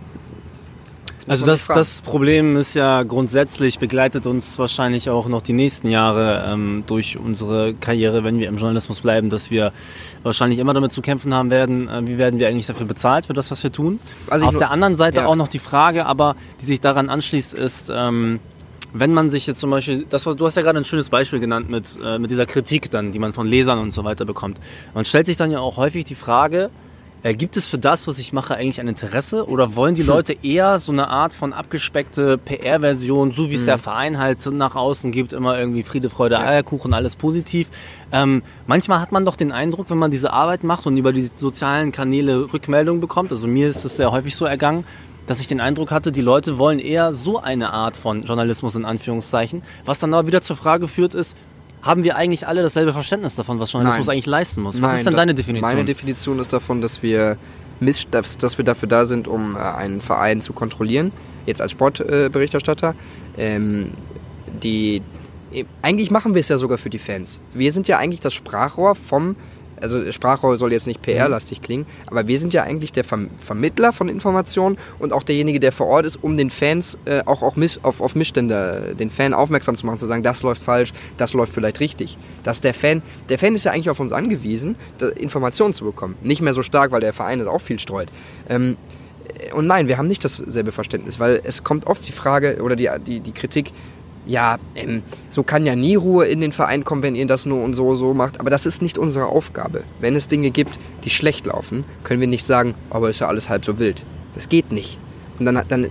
[1.28, 6.46] Also das, das Problem ist ja grundsätzlich, begleitet uns wahrscheinlich auch noch die nächsten Jahre
[6.48, 9.72] ähm, durch unsere Karriere, wenn wir im Journalismus bleiben, dass wir
[10.24, 13.34] wahrscheinlich immer damit zu kämpfen haben werden, äh, wie werden wir eigentlich dafür bezahlt für
[13.34, 14.00] das, was wir tun.
[14.30, 15.26] Also Auf der anderen Seite ja.
[15.28, 18.40] auch noch die Frage, aber die sich daran anschließt, ist, ähm,
[18.94, 21.70] wenn man sich jetzt zum Beispiel, das, du hast ja gerade ein schönes Beispiel genannt
[21.70, 24.60] mit, äh, mit dieser Kritik dann, die man von Lesern und so weiter bekommt.
[24.94, 26.70] Man stellt sich dann ja auch häufig die Frage,
[27.24, 29.48] äh, gibt es für das, was ich mache, eigentlich ein Interesse?
[29.48, 30.08] Oder wollen die hm.
[30.08, 33.66] Leute eher so eine Art von abgespeckte PR-Version, so wie es mhm.
[33.68, 36.40] der Verein halt nach außen gibt, immer irgendwie Friede, Freude.
[36.40, 37.68] Eierkuchen, alles positiv?
[38.12, 41.30] Ähm, manchmal hat man doch den Eindruck, wenn man diese Arbeit macht und über die
[41.36, 44.84] sozialen Kanäle Rückmeldungen bekommt, also mir ist es sehr häufig so ergangen,
[45.32, 48.84] dass ich den Eindruck hatte, die Leute wollen eher so eine Art von Journalismus in
[48.84, 51.38] Anführungszeichen, was dann aber wieder zur Frage führt ist,
[51.82, 54.16] haben wir eigentlich alle dasselbe Verständnis davon, was Journalismus Nein.
[54.16, 54.82] eigentlich leisten muss?
[54.82, 55.72] Was Nein, ist denn deine Definition?
[55.72, 57.38] Meine Definition ist davon, dass wir,
[58.12, 61.14] dass, dass wir dafür da sind, um äh, einen Verein zu kontrollieren,
[61.46, 62.94] jetzt als Sportberichterstatter.
[63.38, 63.92] Ähm,
[64.62, 65.02] die,
[65.82, 67.40] eigentlich machen wir es ja sogar für die Fans.
[67.54, 69.38] Wir sind ja eigentlich das Sprachrohr vom
[69.82, 71.64] also Sprachrohr soll jetzt nicht PR-lastig mhm.
[71.64, 75.72] klingen, aber wir sind ja eigentlich der Ver Vermittler von Informationen und auch derjenige, der
[75.72, 79.34] vor Ort ist, um den Fans äh, auch, auch miss auf, auf Missstände, den Fan
[79.34, 82.18] aufmerksam zu machen, zu sagen, das läuft falsch, das läuft vielleicht richtig.
[82.44, 84.76] Dass der Fan, der Fan ist ja eigentlich auf uns angewiesen,
[85.16, 86.16] Informationen zu bekommen.
[86.22, 88.10] Nicht mehr so stark, weil der Verein auch viel streut.
[88.50, 88.78] Ähm,
[89.54, 92.90] und nein, wir haben nicht dasselbe Verständnis, weil es kommt oft die Frage oder die,
[93.06, 93.72] die, die Kritik,
[94.26, 97.64] ja, ähm, so kann ja nie Ruhe in den Verein kommen, wenn ihr das nur
[97.64, 98.40] und so so macht.
[98.40, 99.84] Aber das ist nicht unsere Aufgabe.
[100.00, 103.50] Wenn es Dinge gibt, die schlecht laufen, können wir nicht sagen, aber ist ja alles
[103.50, 104.04] halb so wild.
[104.36, 105.00] Das geht nicht.
[105.40, 105.90] Und dann, dann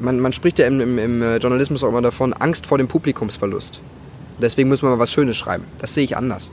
[0.00, 3.82] man, man spricht ja im, im, im Journalismus auch immer davon, Angst vor dem Publikumsverlust.
[4.40, 5.66] Deswegen müssen wir mal was Schönes schreiben.
[5.78, 6.50] Das sehe ich anders.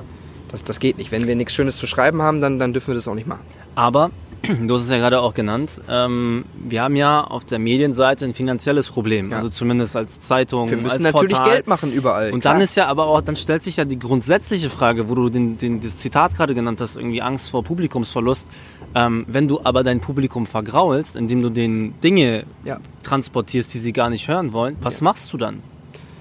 [0.50, 1.12] Das, das geht nicht.
[1.12, 3.46] Wenn wir nichts Schönes zu schreiben haben, dann, dann dürfen wir das auch nicht machen.
[3.76, 4.12] Aber
[4.44, 5.82] Du hast es ja gerade auch genannt.
[5.90, 9.38] Ähm, wir haben ja auf der Medienseite ein finanzielles Problem, ja.
[9.38, 10.70] also zumindest als Zeitung.
[10.70, 11.54] Wir müssen als natürlich Portal.
[11.54, 12.32] Geld machen überall.
[12.32, 12.54] Und klar.
[12.54, 15.58] dann ist ja aber auch, dann stellt sich ja die grundsätzliche Frage, wo du den,
[15.58, 18.50] den, das Zitat gerade genannt hast, irgendwie Angst vor Publikumsverlust.
[18.96, 22.80] Ähm, wenn du aber dein Publikum vergraulst, indem du den Dinge ja.
[23.04, 25.04] transportierst, die sie gar nicht hören wollen, was ja.
[25.04, 25.62] machst du dann?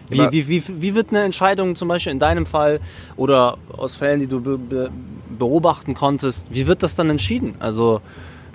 [0.09, 2.81] Wie, wie, wie, wie wird eine Entscheidung zum Beispiel in deinem Fall
[3.17, 4.91] oder aus Fällen, die du be be
[5.39, 7.57] beobachten konntest, wie wird das dann entschieden?
[7.59, 8.01] Also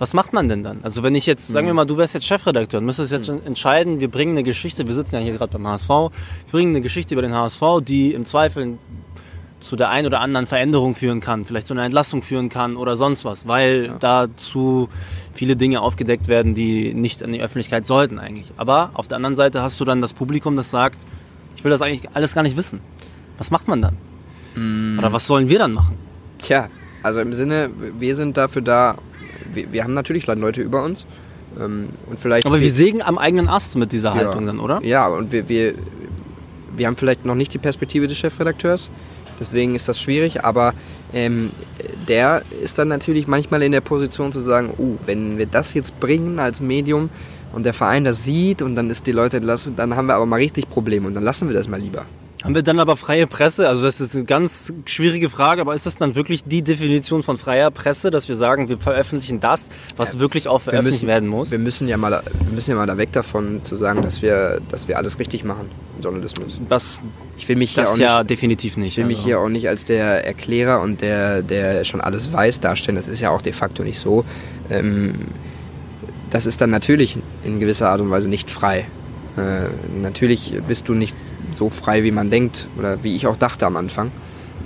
[0.02, 0.80] was macht man denn dann?
[0.82, 1.78] Also wenn ich jetzt, sagen wir mhm.
[1.78, 3.42] mal, du wärst jetzt Chefredakteur und müsstest jetzt mhm.
[3.46, 6.12] entscheiden, wir bringen eine Geschichte, wir sitzen ja hier gerade beim HSV, wir
[6.52, 8.80] bringen eine Geschichte über den HSV, die im Zweifel
[9.60, 12.96] zu der einen oder anderen Veränderung führen kann, vielleicht zu einer Entlassung führen kann oder
[12.96, 13.98] sonst was, weil ja.
[14.00, 14.90] dazu
[15.34, 18.52] viele Dinge aufgedeckt werden, die nicht an die Öffentlichkeit sollten eigentlich.
[18.58, 21.06] Aber auf der anderen Seite hast du dann das Publikum, das sagt,
[21.56, 22.80] ich will das eigentlich alles gar nicht wissen.
[23.38, 23.98] Was macht man dann?
[24.56, 25.00] Mm.
[25.00, 25.98] Oder was sollen wir dann machen?
[26.40, 26.70] Tja,
[27.04, 28.96] also im Sinne, wir sind dafür da,
[29.54, 31.06] wir, wir haben natürlich Leute über uns.
[31.60, 34.84] Ähm, und vielleicht Aber wir sägen am eigenen Ast mit dieser Haltung ja, dann, oder?
[34.84, 35.74] Ja, und wir, wir,
[36.76, 38.90] wir haben vielleicht noch nicht die Perspektive des Chefredakteurs.
[39.40, 40.74] Deswegen ist das schwierig, aber
[41.14, 41.50] ähm,
[42.08, 46.00] der ist dann natürlich manchmal in der Position zu sagen, oh, wenn wir das jetzt
[46.00, 47.10] bringen als Medium,
[47.54, 50.26] und der Verein das sieht und dann ist die Leute entlassen, dann haben wir aber
[50.26, 52.06] mal richtig Probleme und dann lassen wir das mal lieber.
[52.44, 53.70] Haben wir dann aber freie Presse?
[53.70, 57.38] Also das ist eine ganz schwierige Frage, aber ist das dann wirklich die Definition von
[57.38, 61.30] freier Presse, dass wir sagen, wir veröffentlichen das, was ja, wirklich auch veröffentlicht müssen, werden
[61.30, 61.52] muss?
[61.52, 64.60] Wir müssen ja mal, wir müssen ja mal da weg davon zu sagen, dass wir,
[64.70, 66.60] dass wir alles richtig machen im Journalismus.
[66.68, 67.02] Das,
[67.38, 68.94] ich will mich das hier auch nicht, ja definitiv nicht.
[68.94, 69.18] Ich will also.
[69.18, 72.96] mich hier auch nicht als der Erklärer und der, der schon alles weiß darstellen.
[72.96, 74.26] Das ist ja auch de facto nicht so.
[74.72, 75.14] Ähm,
[76.32, 78.88] das ist dann natürlich in gewisser Art und Weise nicht frei.
[79.38, 81.16] Äh, natürlich bist du nicht
[81.52, 84.12] so frei, wie man denkt oder wie ich auch dachte am Anfang.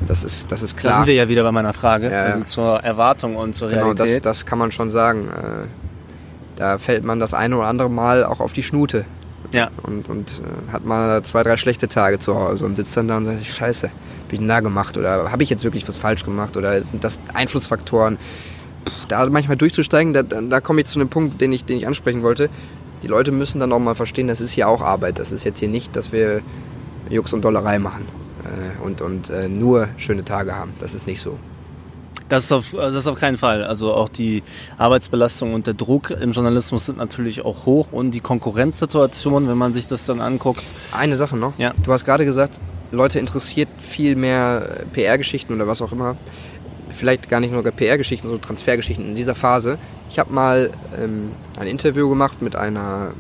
[0.08, 0.94] Das ist, das ist klar.
[0.94, 3.82] Da sind wir ja wieder bei meiner Frage, ja, also zur Erwartung und zur genau,
[3.82, 4.08] Realität.
[4.08, 5.30] Genau, das, das kann man schon sagen.
[5.30, 5.68] Äh,
[6.58, 9.06] da fällt man das eine oder andere Mal auch auf die Schnute.
[9.52, 9.70] Ja.
[9.84, 13.18] Und, und äh, hat mal zwei, drei schlechte Tage zu Hause und sitzt dann da
[13.18, 13.90] und sagt, scheiße,
[14.30, 17.20] bin ich da gemacht oder habe ich jetzt wirklich was falsch gemacht oder sind das
[17.34, 18.18] Einflussfaktoren,
[19.08, 22.24] da manchmal durchzusteigen, da, da komme ich zu einem Punkt, den ich, den ich ansprechen
[22.24, 22.50] wollte.
[23.04, 25.20] Die Leute müssen dann auch mal verstehen, das ist hier auch Arbeit.
[25.20, 26.42] Das ist jetzt hier nicht, dass wir
[27.10, 28.06] Jux und Dollerei machen
[28.44, 30.74] äh, und, und äh, nur schöne Tage haben.
[30.80, 31.38] Das ist nicht so.
[32.30, 33.64] Das ist, auf, das ist auf keinen Fall.
[33.64, 34.42] Also auch die
[34.78, 39.76] Arbeitsbelastung und der Druck im Journalismus sind natürlich auch hoch und die Konkurrenzsituation, wenn man
[39.76, 40.64] sich das dann anguckt.
[40.92, 41.58] Eine Sache noch.
[41.60, 41.74] Ja.
[41.84, 42.60] Du hast gerade gesagt,
[42.92, 46.18] Leute interessiert viel mehr PR-Geschichten oder was auch immer
[46.92, 49.78] vielleicht gar nicht nur PR-Geschichten, sondern Transfergeschichten in dieser Phase.
[50.10, 53.12] Ich habe mal ähm, ein Interview gemacht mit einer,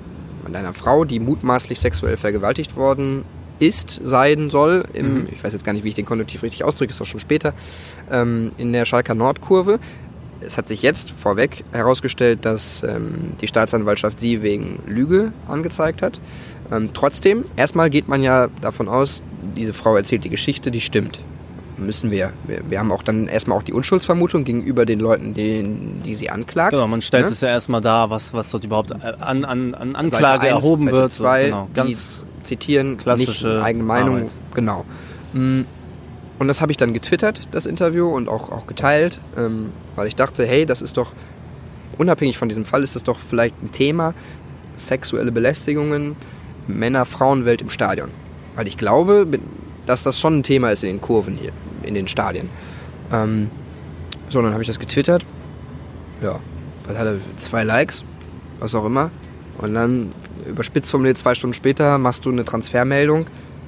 [0.46, 3.26] mit einer Frau, die mutmaßlich sexuell vergewaltigt worden
[3.60, 4.86] ist, sein soll.
[4.94, 5.28] Im, mhm.
[5.32, 7.54] Ich weiß jetzt gar nicht, wie ich den Konjunktiv richtig ausdrücke, ist doch schon später,
[8.12, 9.80] ähm, in der Schalker Nordkurve.
[10.42, 16.20] Es hat sich jetzt vorweg herausgestellt, dass ähm, die Staatsanwaltschaft sie wegen Lüge angezeigt hat.
[16.72, 19.24] Ähm, trotzdem, erstmal geht man ja davon aus,
[19.56, 21.22] diese Frau erzählt die Geschichte, die stimmt
[21.78, 22.34] müssen wir.
[22.46, 22.62] wir.
[22.70, 25.64] Wir haben auch dann erstmal auch die Unschuldsvermutung gegenüber den Leuten, die,
[26.06, 26.72] die sie anklagt.
[26.72, 27.32] Genau, man stellt ne?
[27.32, 30.98] es ja erstmal dar, was, was dort überhaupt an, an, an Anklage eins, erhoben Seite
[30.98, 31.12] wird.
[31.12, 34.16] Zwei, genau, ganz zitieren, klassische nicht eigene Meinung.
[34.16, 34.36] Arbeit.
[34.54, 34.86] Genau.
[35.34, 35.62] Mm,
[36.38, 40.16] und das habe ich dann getwittert, das Interview, und auch, auch geteilt, ähm, weil ich
[40.16, 41.14] dachte, hey, das ist doch,
[41.98, 44.14] unabhängig von diesem Fall, ist das doch vielleicht ein Thema,
[44.76, 46.18] sexuelle Belästigungen,
[46.68, 48.10] Männer-Frauen-Welt im Stadion.
[48.56, 49.28] Weil ich glaube,
[49.86, 51.52] dass das schon ein Thema ist in den Kurven hier,
[51.84, 52.50] in den Stadien.
[53.12, 53.50] Ähm,
[54.30, 55.26] so, dann habe ich das getwittert.
[56.22, 56.40] Ja,
[56.86, 57.18] was hat er?
[57.38, 58.04] Zwei Likes,
[58.60, 59.12] was auch immer.
[59.58, 60.12] Und dann
[60.46, 63.28] überspitzt formuliert zwei Stunden später machst du eine Transfermeldung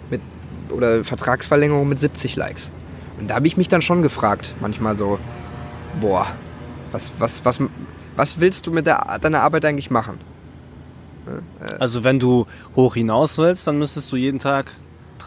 [0.09, 0.21] mit
[0.69, 2.71] oder Vertragsverlängerung mit 70 Likes.
[3.19, 5.17] Und da habe ich mich dann schon gefragt, manchmal so,
[5.99, 6.27] boah,
[6.91, 7.61] was, was, was,
[8.15, 10.19] was willst du mit der, deiner Arbeit eigentlich machen?
[11.79, 14.73] Also wenn du hoch hinaus willst, dann müsstest du jeden Tag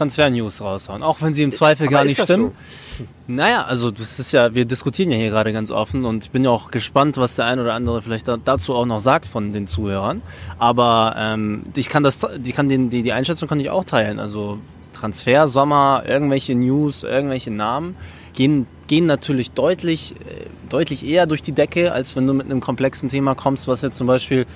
[0.01, 2.53] Transfer-News raushauen, auch wenn sie im Zweifel Aber gar nicht stimmen.
[2.97, 3.05] So?
[3.27, 6.43] Naja, also das ist ja, wir diskutieren ja hier gerade ganz offen und ich bin
[6.43, 9.67] ja auch gespannt, was der ein oder andere vielleicht dazu auch noch sagt von den
[9.67, 10.23] Zuhörern.
[10.57, 14.19] Aber ähm, ich kann das, die kann den, die, die Einschätzung kann ich auch teilen.
[14.19, 14.57] Also
[14.91, 17.95] Transfer, Sommer, irgendwelche News, irgendwelche Namen
[18.33, 22.59] gehen, gehen natürlich deutlich, äh, deutlich eher durch die Decke, als wenn du mit einem
[22.59, 24.47] komplexen Thema kommst, was jetzt zum Beispiel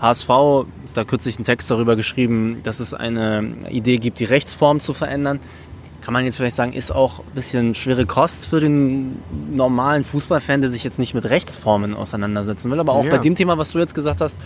[0.00, 0.28] HSV
[0.94, 5.40] da kürzlich einen Text darüber geschrieben, dass es eine Idee gibt, die Rechtsform zu verändern.
[6.00, 9.18] Kann man jetzt vielleicht sagen, ist auch ein bisschen schwere Kost für den
[9.50, 12.80] normalen Fußballfan, der sich jetzt nicht mit Rechtsformen auseinandersetzen will.
[12.80, 13.10] Aber auch ja.
[13.10, 14.38] bei dem Thema, was du jetzt gesagt hast,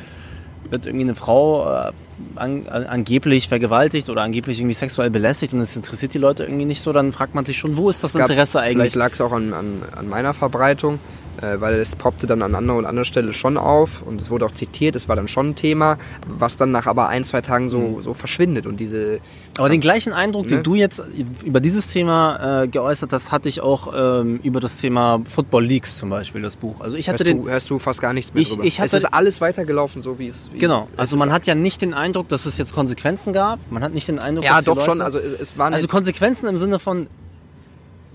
[0.70, 1.92] wird irgendwie eine Frau äh,
[2.36, 6.80] an, angeblich vergewaltigt oder angeblich irgendwie sexuell belästigt und es interessiert die Leute irgendwie nicht
[6.80, 8.92] so, dann fragt man sich schon, wo ist das gab, Interesse eigentlich?
[8.92, 10.98] Vielleicht lag es auch an, an, an meiner Verbreitung
[11.40, 14.52] weil es poppte dann an anderer und anderer Stelle schon auf und es wurde auch
[14.52, 17.78] zitiert, es war dann schon ein Thema, was dann nach aber ein, zwei Tagen so,
[17.78, 18.02] mhm.
[18.02, 19.20] so verschwindet und diese...
[19.58, 20.56] Aber den gleichen Eindruck, ne?
[20.56, 21.02] den du jetzt
[21.44, 25.96] über dieses Thema äh, geäußert hast, hatte ich auch ähm, über das Thema Football Leagues
[25.96, 26.80] zum Beispiel, das Buch.
[26.80, 28.64] Also ich hatte hörst, den, du, hörst du fast gar nichts mehr ich, drüber.
[28.64, 30.50] Ich hatte, es ist alles weitergelaufen, so wie es...
[30.52, 33.82] Wie genau, also man hat ja nicht den Eindruck, dass es jetzt Konsequenzen gab, man
[33.82, 35.74] hat nicht den Eindruck, ja, dass doch Leute, schon, also es, es waren...
[35.74, 37.06] Also Konsequenzen im Sinne von,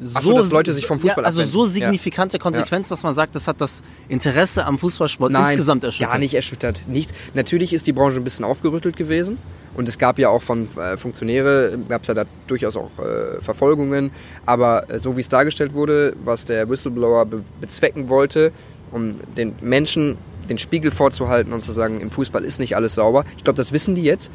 [0.02, 2.42] so, so, dass Leute sich vom Fußball ja, Also so signifikante ja.
[2.42, 6.12] Konsequenz, dass man sagt, das hat das Interesse am Fußballsport Nein, insgesamt erschüttert.
[6.12, 6.84] gar nicht erschüttert.
[6.88, 7.14] Nicht.
[7.34, 9.38] Natürlich ist die Branche ein bisschen aufgerüttelt gewesen.
[9.76, 13.42] Und es gab ja auch von äh, Funktionäre, gab es ja da durchaus auch äh,
[13.42, 14.12] Verfolgungen.
[14.46, 18.52] Aber äh, so wie es dargestellt wurde, was der Whistleblower be bezwecken wollte,
[18.92, 20.18] um den Menschen
[20.50, 23.24] den Spiegel vorzuhalten und zu sagen, im Fußball ist nicht alles sauber.
[23.38, 24.32] Ich glaube, das wissen die jetzt.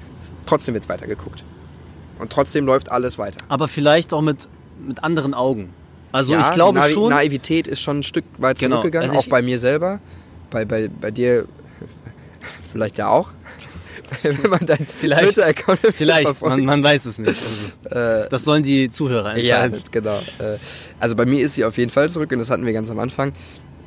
[0.47, 1.43] Trotzdem wird es weitergeguckt.
[2.19, 3.39] Und trotzdem läuft alles weiter.
[3.49, 4.49] Aber vielleicht auch mit
[4.87, 5.71] mit anderen Augen.
[6.13, 7.11] Also ja, ich glaube Naiv schon.
[7.11, 8.77] Naivität ist schon ein Stück weit genau.
[8.77, 10.01] zurückgegangen, also auch bei mir selber.
[10.51, 11.47] Bei, bei, bei dir
[12.71, 13.31] vielleicht ja auch.
[14.23, 17.31] Wenn man dein Twitter-Account Vielleicht, man, man, weiß es nicht.
[17.31, 19.79] Also, äh, das sollen die Zuhörer entscheiden.
[19.79, 20.19] Ja, genau.
[20.39, 20.59] Äh,
[21.01, 22.99] also bei mir ist sie auf jeden Fall zurück und das hatten wir ganz am
[22.99, 23.33] Anfang.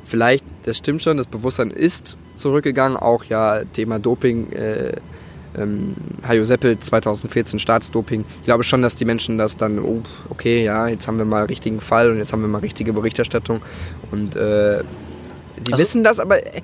[0.04, 2.96] Vielleicht, das stimmt schon, das Bewusstsein ist zurückgegangen.
[2.96, 4.52] Auch ja, Thema Doping.
[4.52, 4.96] Äh,
[5.58, 5.94] ähm,
[6.26, 8.24] Hajo Seppel 2014 Staatsdoping.
[8.38, 11.38] Ich glaube schon, dass die Menschen das dann, oh, okay, ja, jetzt haben wir mal
[11.38, 13.60] einen richtigen Fall und jetzt haben wir mal richtige Berichterstattung.
[14.10, 14.82] Und äh,
[15.62, 16.62] sie also, wissen das, aber äh,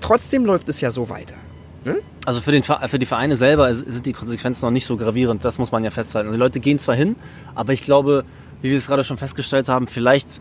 [0.00, 1.36] trotzdem läuft es ja so weiter.
[1.84, 1.98] Ne?
[2.24, 5.58] Also für, den, für die Vereine selber sind die Konsequenzen noch nicht so gravierend, das
[5.58, 6.28] muss man ja festhalten.
[6.28, 7.16] Also die Leute gehen zwar hin,
[7.54, 8.24] aber ich glaube,
[8.62, 10.40] wie wir es gerade schon festgestellt haben, vielleicht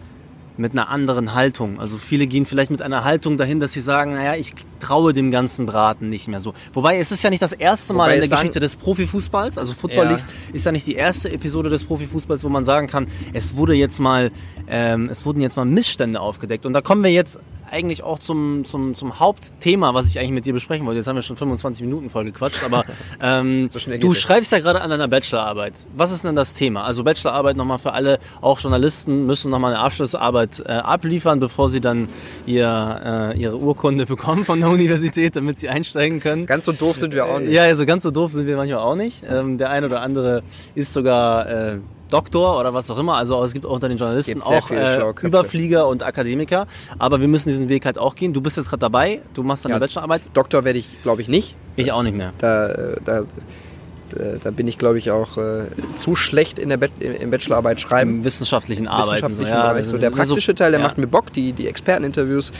[0.57, 1.79] mit einer anderen Haltung.
[1.79, 5.31] Also viele gehen vielleicht mit einer Haltung dahin, dass sie sagen, naja, ich traue dem
[5.31, 6.53] ganzen Braten nicht mehr so.
[6.73, 9.73] Wobei es ist ja nicht das erste Mal Wobei in der Geschichte des Profifußballs, also
[9.73, 10.09] Football ja.
[10.09, 13.73] Leagues ist ja nicht die erste Episode des Profifußballs, wo man sagen kann, es wurde
[13.73, 14.31] jetzt mal,
[14.67, 16.65] ähm, es wurden jetzt mal Missstände aufgedeckt.
[16.65, 17.39] Und da kommen wir jetzt
[17.73, 20.99] eigentlich auch zum, zum, zum Hauptthema, was ich eigentlich mit dir besprechen wollte.
[20.99, 22.85] Jetzt haben wir schon 25 Minuten voll gequatscht, aber
[23.21, 25.73] ähm, du schreibst ja gerade an deiner Bachelorarbeit.
[25.95, 26.83] Was ist denn das Thema?
[26.83, 31.81] Also Bachelorarbeit nochmal für alle, auch Journalisten müssen nochmal eine Abschlussarbeit äh, abliefern, bevor sie
[31.81, 32.07] dann
[32.45, 36.45] ihr, äh, ihre Urkunde bekommen von der Universität, damit sie einsteigen können.
[36.45, 37.51] Ganz so doof sind wir auch nicht.
[37.51, 39.23] Ja, also ganz so doof sind wir manchmal auch nicht.
[39.27, 40.43] Ähm, der eine oder andere
[40.75, 41.79] ist sogar äh,
[42.13, 43.15] Doktor oder was auch immer.
[43.15, 46.67] Also es gibt auch unter den Journalisten auch äh, Überflieger und Akademiker.
[46.99, 48.33] Aber wir müssen diesen Weg halt auch gehen.
[48.33, 50.29] Du bist jetzt gerade dabei, du machst deine ja, Bachelorarbeit.
[50.33, 51.55] Doktor werde ich, glaube ich, nicht.
[51.75, 52.31] Ich auch nicht mehr.
[52.37, 53.25] Da, da,
[54.43, 58.19] da bin ich, glaube ich, auch äh, zu schlecht in der Be im Bachelorarbeit schreiben.
[58.19, 59.13] Im wissenschaftlichen Arbeiten.
[59.13, 59.87] Wissenschaftlichen so, ja, Bereich.
[59.87, 60.85] So, der praktische Teil, der ja.
[60.85, 62.51] macht mir Bock, die, die Experteninterviews,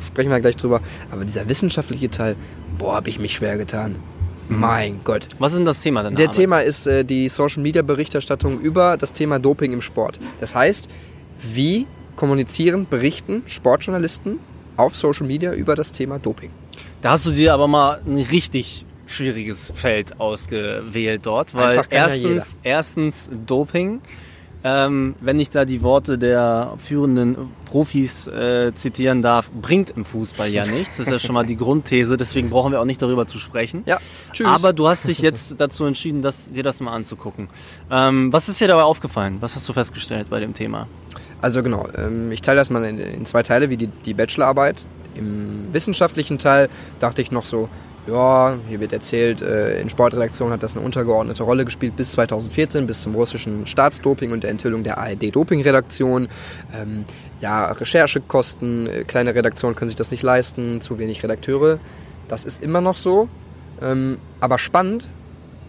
[0.00, 0.80] sprechen wir gleich drüber.
[1.10, 2.36] Aber dieser wissenschaftliche Teil,
[2.78, 3.96] boah, habe ich mich schwer getan.
[4.50, 5.28] Mein Gott.
[5.38, 6.36] Was ist denn das Thema deiner Der Arbeit?
[6.36, 10.18] Thema ist äh, die Social Media Berichterstattung über das Thema Doping im Sport.
[10.40, 10.88] Das heißt,
[11.54, 11.86] wie
[12.16, 14.40] kommunizieren, berichten Sportjournalisten
[14.76, 16.50] auf Social Media über das Thema Doping?
[17.00, 22.56] Da hast du dir aber mal ein richtig schwieriges Feld ausgewählt dort, weil ja erstens,
[22.62, 24.00] erstens Doping.
[24.62, 30.50] Ähm, wenn ich da die Worte der führenden Profis äh, zitieren darf, bringt im Fußball
[30.50, 30.98] ja nichts.
[30.98, 33.82] Das ist ja schon mal die Grundthese, deswegen brauchen wir auch nicht darüber zu sprechen.
[33.86, 33.98] Ja,
[34.32, 34.46] tschüss.
[34.46, 37.48] Aber du hast dich jetzt dazu entschieden, das, dir das mal anzugucken.
[37.90, 39.38] Ähm, was ist dir dabei aufgefallen?
[39.40, 40.88] Was hast du festgestellt bei dem Thema?
[41.40, 44.86] Also genau, ähm, ich teile das mal in, in zwei Teile, wie die, die Bachelorarbeit.
[45.14, 46.68] Im wissenschaftlichen Teil
[46.98, 47.68] dachte ich noch so,
[48.10, 52.86] ja, hier wird erzählt, äh, in Sportredaktionen hat das eine untergeordnete Rolle gespielt bis 2014,
[52.86, 56.28] bis zum russischen Staatsdoping und der Enthüllung der ARD-Doping-Redaktion.
[56.74, 57.04] Ähm,
[57.40, 61.78] ja, Recherchekosten, äh, kleine Redaktionen können sich das nicht leisten, zu wenig Redakteure.
[62.28, 63.28] Das ist immer noch so,
[63.80, 65.08] ähm, aber spannend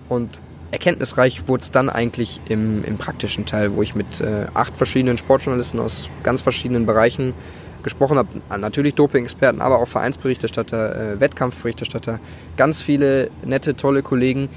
[0.09, 4.75] und erkenntnisreich wurde es dann eigentlich im, im praktischen Teil, wo ich mit äh, acht
[4.77, 7.33] verschiedenen Sportjournalisten aus ganz verschiedenen Bereichen
[7.83, 8.29] gesprochen habe.
[8.57, 12.19] Natürlich Doping-Experten, aber auch Vereinsberichterstatter, äh, Wettkampfberichterstatter,
[12.57, 14.49] ganz viele nette, tolle Kollegen,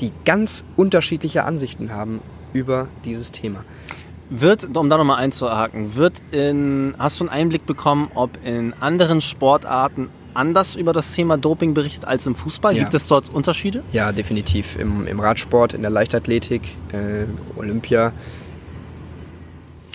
[0.00, 2.20] die ganz unterschiedliche Ansichten haben
[2.52, 3.64] über dieses Thema.
[4.30, 9.20] Wird, um da nochmal einzuhaken, wird in, hast du einen Einblick bekommen, ob in anderen
[9.20, 12.74] Sportarten anders über das Thema Doping berichtet als im Fußball?
[12.74, 12.82] Ja.
[12.82, 13.82] Gibt es dort Unterschiede?
[13.92, 14.76] Ja, definitiv.
[14.78, 18.12] Im, im Radsport, in der Leichtathletik, äh, Olympia.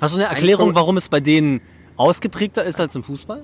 [0.01, 1.61] Hast du eine Erklärung, warum es bei denen
[1.97, 3.43] ausgeprägter ist als im Fußball?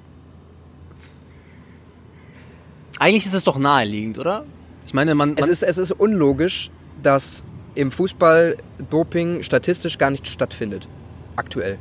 [3.00, 4.46] Eigentlich ist es doch naheliegend, oder?
[4.86, 6.72] Ich meine, man, Es man ist, es ist unlogisch,
[7.04, 7.44] dass
[7.76, 8.56] im Fußball
[8.90, 10.88] Doping statistisch gar nicht stattfindet.
[11.36, 11.78] Aktuell.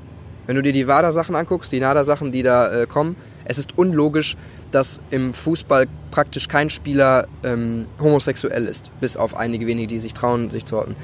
[0.46, 4.36] Wenn du dir die WADA-Sachen anguckst, die NADA-Sachen, die da äh, kommen, es ist unlogisch,
[4.72, 8.90] dass im Fußball praktisch kein Spieler ähm, homosexuell ist.
[9.00, 10.96] Bis auf einige wenige, die sich trauen, sich zu outen.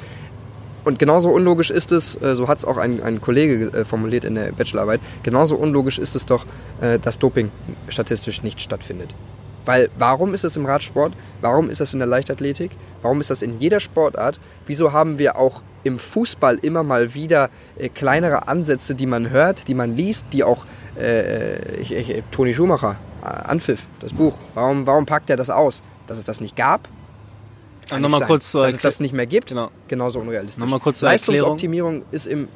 [0.91, 4.25] Und genauso unlogisch ist es, äh, so hat es auch ein, ein Kollege äh, formuliert
[4.25, 6.45] in der Bachelorarbeit, genauso unlogisch ist es doch,
[6.81, 7.53] äh, dass Doping
[7.89, 9.15] statistisch nicht stattfindet.
[9.65, 11.13] Weil warum ist es im Radsport?
[11.43, 12.73] Warum ist das in der Leichtathletik?
[13.03, 14.41] Warum ist das in jeder Sportart?
[14.67, 17.51] Wieso haben wir auch im Fußball immer mal wieder
[17.95, 20.67] kleinere Ansätze, die man hört, die man liest, die auch
[20.99, 24.35] äh, ich, ich, Toni Schumacher, Anpfiff, das Buch.
[24.55, 25.85] Warum, warum packt er das aus?
[26.09, 26.89] Dass es das nicht gab?
[27.91, 29.49] Kann Nochmal kurz zur Dass es das nicht mehr gibt?
[29.49, 29.71] Genau.
[29.89, 30.61] Genauso unrealistisch.
[30.61, 31.35] Nochmal kurz zur Erklärung.
[31.35, 32.49] Leistungsoptimierung ist im...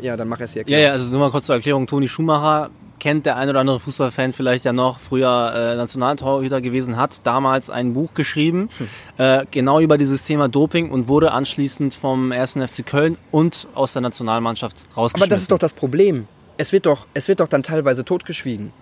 [0.00, 1.86] Ja, dann mach es hier Ja, ja, also nur mal kurz zur Erklärung.
[1.86, 6.96] Toni Schumacher kennt der ein oder andere Fußballfan vielleicht ja noch, früher äh, Nationaltorhüter gewesen,
[6.96, 8.88] hat damals ein Buch geschrieben, Hm.
[9.18, 12.52] äh, genau über dieses Thema Doping und wurde anschließend vom 1.
[12.54, 15.22] FC Köln und aus der Nationalmannschaft rausgeschmissen.
[15.22, 16.26] Aber das ist doch das Problem.
[16.58, 18.72] Es wird doch, es wird doch dann teilweise totgeschwiegen.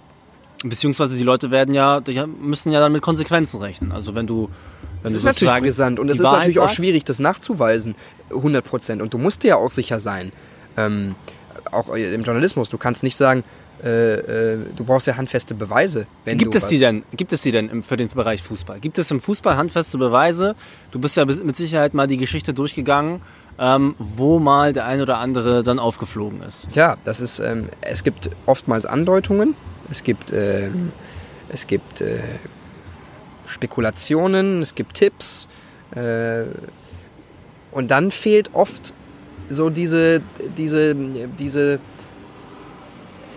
[0.64, 3.92] Beziehungsweise die Leute werden ja, die müssen ja dann mit Konsequenzen rechnen.
[3.92, 4.48] Also wenn du,
[5.12, 7.94] Das ist natürlich brisant und es ist Wahrheit natürlich auch schwierig, das nachzuweisen,
[8.30, 9.02] 100 Prozent.
[9.02, 10.32] Und du musst dir ja auch sicher sein.
[10.76, 11.14] Ähm,
[11.72, 13.44] auch im Journalismus, du kannst nicht sagen,
[13.82, 16.06] äh, äh, du brauchst ja handfeste Beweise.
[16.24, 17.04] Gibt es die denn?
[17.16, 18.80] Gibt es die denn für den Bereich Fußball?
[18.80, 20.56] Gibt es im Fußball handfeste Beweise?
[20.90, 23.20] Du bist ja mit Sicherheit mal die Geschichte durchgegangen,
[23.58, 26.68] ähm, wo mal der ein oder andere dann aufgeflogen ist.
[26.72, 29.54] Ja, das ist, ähm, es gibt oftmals Andeutungen,
[29.90, 30.92] es gibt, ähm,
[31.48, 32.18] es gibt äh,
[33.48, 35.48] Spekulationen, es gibt Tipps
[35.94, 36.42] äh,
[37.72, 38.94] und dann fehlt oft
[39.50, 40.20] so diese,
[40.56, 40.94] diese,
[41.38, 41.80] diese,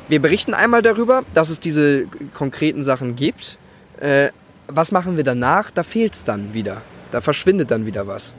[0.09, 3.57] wir berichten einmal darüber, dass es diese konkreten Sachen gibt.
[3.99, 4.29] Äh,
[4.67, 5.71] was machen wir danach?
[5.71, 6.81] Da fehlt es dann wieder.
[7.11, 8.33] Da verschwindet dann wieder was.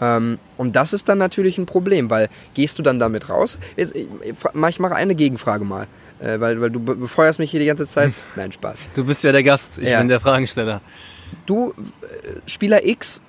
[0.00, 3.58] Ähm, und das ist dann natürlich ein Problem, weil gehst du dann damit raus?
[3.76, 5.86] Jetzt, ich, ich mache eine Gegenfrage mal,
[6.20, 8.12] äh, weil, weil du be- befeuerst mich hier die ganze Zeit.
[8.34, 8.78] Nein, Spaß.
[8.94, 9.98] Du bist ja der Gast, ich Ja.
[10.00, 10.80] bin der Fragensteller.
[11.46, 13.22] Du, äh, Spieler X,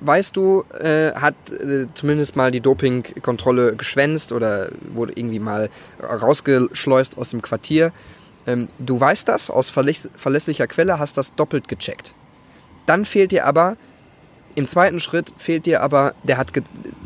[0.00, 5.70] weißt du, äh, hat äh, zumindest mal die Dopingkontrolle geschwänzt oder wurde irgendwie mal
[6.02, 7.92] rausgeschleust aus dem Quartier.
[8.46, 12.12] Ähm, du weißt das aus verläss verlässlicher Quelle, hast das doppelt gecheckt.
[12.86, 13.76] Dann fehlt dir aber,
[14.54, 16.48] im zweiten Schritt fehlt dir aber, der hat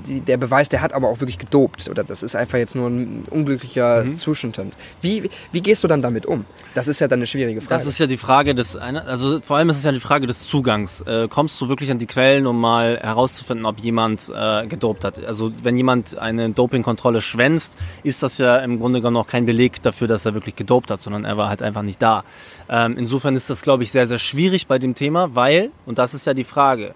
[0.08, 1.88] der Beweis, der hat aber auch wirklich gedopt.
[1.88, 4.14] Oder das ist einfach jetzt nur ein unglücklicher Mhm.
[4.14, 4.76] Zustand.
[5.00, 6.44] Wie, wie gehst du dann damit um?
[6.74, 7.74] Das ist ja dann eine schwierige Frage.
[7.74, 10.46] Das ist ja die Frage des, also vor allem ist es ja die Frage des
[10.46, 11.00] Zugangs.
[11.02, 15.24] Äh, kommst du wirklich an die Quellen, um mal herauszufinden, ob jemand äh, gedopt hat?
[15.24, 19.82] Also wenn jemand eine Dopingkontrolle schwänzt, ist das ja im Grunde genommen noch kein Beleg
[19.82, 22.24] dafür, dass er wirklich gedopt hat, sondern er war halt einfach nicht da.
[22.68, 26.14] Ähm, insofern ist das, glaube ich, sehr, sehr schwierig bei dem Thema, weil, und das
[26.14, 26.94] ist ja die Frage,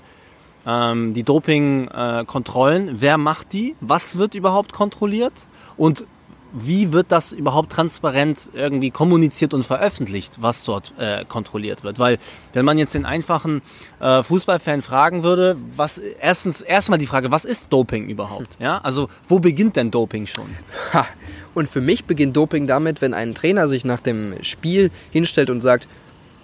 [0.67, 2.89] ähm, die Dopingkontrollen.
[2.89, 3.77] Äh, Wer macht die?
[3.81, 5.49] Was wird überhaupt kontrolliert?
[5.77, 6.05] Und
[6.53, 11.99] wie wird das überhaupt transparent irgendwie kommuniziert und veröffentlicht, was dort äh, kontrolliert wird?
[11.99, 12.19] Weil
[12.53, 13.63] wenn man jetzt den einfachen
[14.01, 18.57] äh, Fußballfan fragen würde, was erstens erstmal die Frage, was ist Doping überhaupt?
[18.59, 20.57] Ja, also wo beginnt denn Doping schon?
[20.93, 21.07] Ha.
[21.55, 25.61] Und für mich beginnt Doping damit, wenn ein Trainer sich nach dem Spiel hinstellt und
[25.61, 25.89] sagt,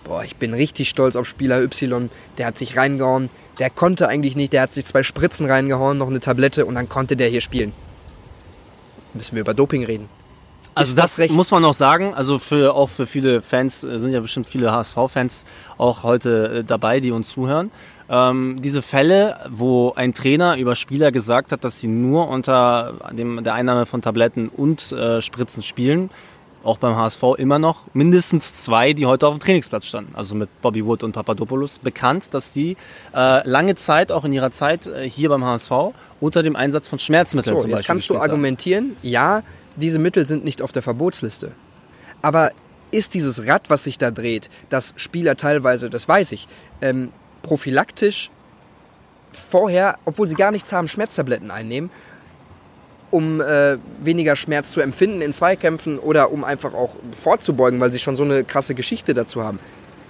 [0.06, 4.36] boah, ich bin richtig stolz auf Spieler Y, der hat sich reingehauen, der konnte eigentlich
[4.36, 7.40] nicht, der hat sich zwei Spritzen reingehauen, noch eine Tablette und dann konnte der hier
[7.40, 7.72] spielen.
[9.14, 10.08] Müssen wir über Doping reden.
[10.74, 14.12] Also das, das muss man noch sagen, also für auch für viele Fans, äh, sind
[14.12, 15.46] ja bestimmt viele HSV-Fans
[15.78, 17.70] auch heute äh, dabei, die uns zuhören.
[18.10, 23.42] Ähm, diese Fälle, wo ein Trainer über Spieler gesagt hat, dass sie nur unter dem,
[23.42, 26.10] der Einnahme von Tabletten und äh, Spritzen spielen,
[26.66, 30.14] auch beim HSV immer noch mindestens zwei, die heute auf dem Trainingsplatz standen.
[30.14, 32.76] Also mit Bobby Wood und Papadopoulos bekannt, dass die
[33.14, 35.70] äh, lange Zeit, auch in ihrer Zeit äh, hier beim HSV,
[36.20, 37.80] unter dem Einsatz von Schmerzmitteln so, zum Beispiel.
[37.80, 39.42] Jetzt kannst du argumentieren, ja,
[39.76, 41.52] diese Mittel sind nicht auf der Verbotsliste.
[42.22, 42.52] Aber
[42.90, 46.48] ist dieses Rad, was sich da dreht, dass Spieler teilweise, das weiß ich,
[46.80, 48.30] ähm, prophylaktisch
[49.32, 51.90] vorher, obwohl sie gar nichts haben, Schmerztabletten einnehmen
[53.16, 57.98] um äh, weniger Schmerz zu empfinden in Zweikämpfen oder um einfach auch vorzubeugen, weil sie
[57.98, 59.58] schon so eine krasse Geschichte dazu haben.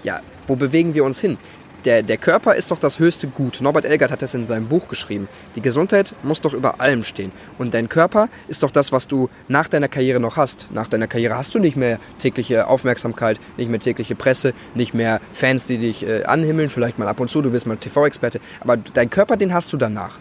[0.03, 1.39] Ja, wo bewegen wir uns hin?
[1.85, 3.61] Der, der Körper ist doch das höchste Gut.
[3.61, 5.29] Norbert Elgert hat das in seinem Buch geschrieben.
[5.55, 7.31] Die Gesundheit muss doch über allem stehen.
[7.59, 10.67] Und dein Körper ist doch das, was du nach deiner Karriere noch hast.
[10.73, 15.21] Nach deiner Karriere hast du nicht mehr tägliche Aufmerksamkeit, nicht mehr tägliche Presse, nicht mehr
[15.33, 18.41] Fans, die dich äh, anhimmeln, vielleicht mal ab und zu, du wirst mal TV-Experte.
[18.59, 20.19] Aber dein Körper, den hast du danach.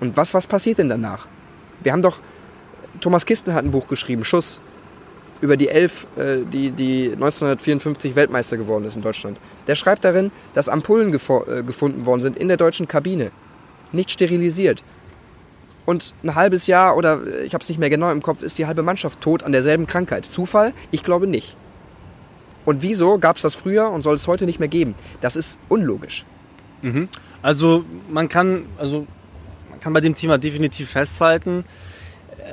[0.00, 1.28] Und was, was passiert denn danach?
[1.86, 2.18] Wir haben doch,
[3.00, 4.60] Thomas Kisten hat ein Buch geschrieben, Schuss,
[5.40, 9.38] über die Elf, äh, die, die 1954 Weltmeister geworden ist in Deutschland.
[9.68, 13.30] Der schreibt darin, dass Ampullen äh, gefunden worden sind in der deutschen Kabine.
[13.92, 14.82] Nicht sterilisiert.
[15.84, 18.58] Und ein halbes Jahr oder äh, ich habe es nicht mehr genau im Kopf, ist
[18.58, 20.24] die halbe Mannschaft tot an derselben Krankheit.
[20.24, 20.74] Zufall?
[20.90, 21.54] Ich glaube nicht.
[22.64, 24.96] Und wieso gab es das früher und soll es heute nicht mehr geben?
[25.20, 26.26] Das ist unlogisch.
[26.82, 27.08] Mhm.
[27.42, 29.06] Also man kann, also
[29.80, 31.64] kann bei dem Thema definitiv festhalten.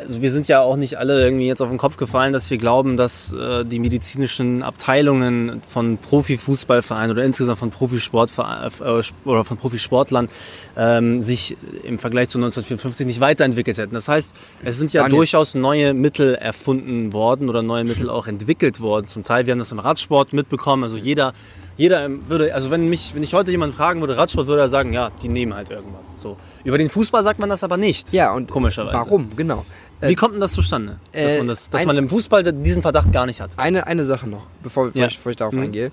[0.01, 2.57] Also wir sind ja auch nicht alle irgendwie jetzt auf den Kopf gefallen, dass wir
[2.57, 9.57] glauben, dass äh, die medizinischen Abteilungen von Profifußballvereinen oder insgesamt von Profisportvereinen äh, oder von
[9.57, 10.29] Profisportlern
[10.75, 13.93] ähm, sich im Vergleich zu 1954 nicht weiterentwickelt hätten.
[13.93, 15.17] Das heißt, es sind ja Daniel.
[15.17, 19.07] durchaus neue Mittel erfunden worden oder neue Mittel auch entwickelt worden.
[19.07, 20.83] Zum Teil, wir haben das im Radsport mitbekommen.
[20.83, 21.33] Also jeder
[21.75, 24.93] jeder würde, also wenn mich, wenn ich heute jemanden fragen würde, Radsport, würde er sagen,
[24.93, 26.21] ja, die nehmen halt irgendwas.
[26.21, 26.38] So.
[26.63, 28.13] Über den Fußball sagt man das aber nicht.
[28.13, 28.97] Ja, und komischerweise.
[28.97, 29.36] Warum?
[29.36, 29.65] Genau.
[30.01, 30.99] Wie kommt denn das zustande?
[31.13, 33.51] Dass, äh, man, das, dass ein, man im Fußball diesen Verdacht gar nicht hat?
[33.57, 35.07] Eine, eine Sache noch, bevor, bevor, ja.
[35.07, 35.63] ich, bevor ich, darauf mhm.
[35.63, 35.91] eingehe.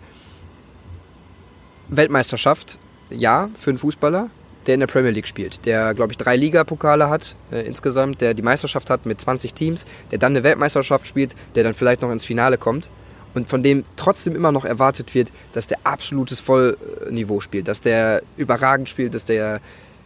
[1.89, 2.79] Weltmeisterschaft,
[3.11, 4.31] ja, für einen Fußballer,
[4.67, 8.35] der in der Premier League spielt, der, glaube ich, drei Ligapokale hat äh, insgesamt, der
[8.35, 12.11] die Meisterschaft hat mit 20 Teams, der dann eine Weltmeisterschaft spielt, der dann vielleicht noch
[12.11, 12.91] ins Finale kommt
[13.35, 18.23] und von dem trotzdem immer noch erwartet wird, dass der absolutes Vollniveau spielt, dass der
[18.37, 19.61] überragend spielt, dass der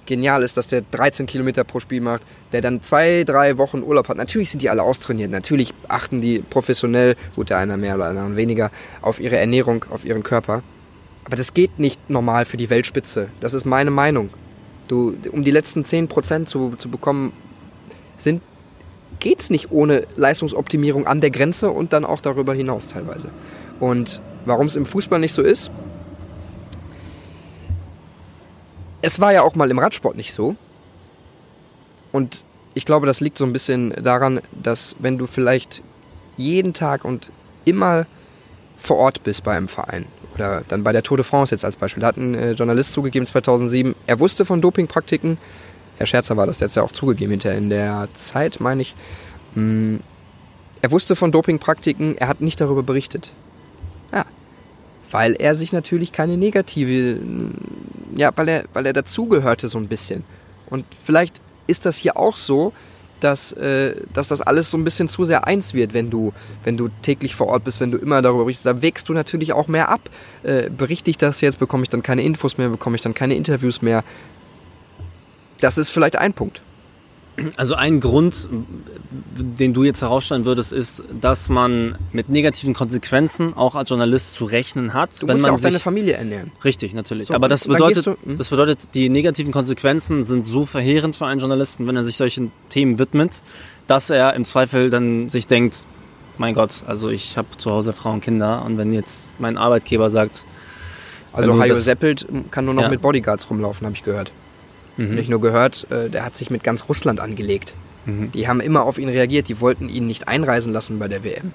[0.06, 4.08] genial ist, dass der 13 Kilometer pro Spiel macht, der dann zwei, drei Wochen Urlaub
[4.08, 4.16] hat.
[4.16, 8.37] Natürlich sind die alle austrainiert, natürlich achten die professionell, gut, der einer mehr oder einer
[8.37, 10.62] weniger, auf ihre Ernährung, auf ihren Körper.
[11.24, 13.28] Aber das geht nicht normal für die Weltspitze.
[13.40, 14.28] Das ist meine Meinung.
[14.88, 17.32] Du, um die letzten 10% zu, zu bekommen,
[18.16, 18.42] sind
[19.24, 23.30] geht es nicht ohne Leistungsoptimierung an der Grenze und dann auch darüber hinaus teilweise.
[23.80, 25.70] Und warum es im Fußball nicht so ist,
[29.00, 30.56] es war ja auch mal im Radsport nicht so.
[32.12, 35.82] Und ich glaube, das liegt so ein bisschen daran, dass wenn du vielleicht
[36.37, 37.30] jeden Tag und
[37.64, 38.04] immer
[38.76, 41.78] vor Ort bist bei einem Verein oder dann bei der Tour de France jetzt als
[41.78, 45.38] Beispiel, da hat ein äh, Journalist zugegeben 2007, er wusste von Dopingpraktiken,
[45.96, 48.94] Herr Scherzer war das jetzt ja auch zugegeben hinterher in der Zeit, meine ich.
[49.54, 50.00] Hm,
[50.83, 53.33] er wusste von Dopingpraktiken, er hat nicht darüber berichtet.
[54.12, 54.24] Ja,
[55.11, 57.54] weil er sich natürlich keine negative, hm,
[58.16, 60.24] ja, weil er, weil er dazugehörte so ein bisschen.
[60.68, 62.72] Und vielleicht ist das hier auch so,
[63.20, 66.77] dass, äh, dass das alles so ein bisschen zu sehr eins wird, wenn du, wenn
[66.77, 68.66] du täglich vor Ort bist, wenn du immer darüber berichtest.
[68.66, 70.10] Da wächst du natürlich auch mehr ab.
[70.42, 73.35] Äh, berichte ich das jetzt, bekomme ich dann keine Infos mehr, bekomme ich dann keine
[73.35, 74.04] Interviews mehr.
[75.65, 76.60] Das ist vielleicht ein Punkt.
[77.56, 83.75] Also ein Grund, den du jetzt herausstellen würdest, ist, dass man mit negativen Konsequenzen auch
[83.75, 85.23] als Journalist zu rechnen hat.
[85.23, 86.52] Du wenn musst man ja auch sich, deine Familie ernähren.
[86.67, 87.29] Richtig, natürlich.
[87.29, 91.40] So, Aber das bedeutet, du, das bedeutet, die negativen Konsequenzen sind so verheerend für einen
[91.40, 93.42] Journalisten, wenn er sich solchen Themen widmet,
[93.87, 95.87] dass er im Zweifel dann sich denkt,
[96.37, 100.10] mein Gott, also ich habe zu Hause Frauen und Kinder und wenn jetzt mein Arbeitgeber
[100.10, 100.44] sagt...
[101.33, 102.88] Also Hajo Seppelt kann nur noch ja.
[102.90, 104.31] mit Bodyguards rumlaufen, habe ich gehört.
[104.96, 105.14] Mhm.
[105.14, 107.74] Nicht nur gehört, äh, der hat sich mit ganz Russland angelegt.
[108.06, 108.30] Mhm.
[108.32, 111.52] Die haben immer auf ihn reagiert, die wollten ihn nicht einreisen lassen bei der WM.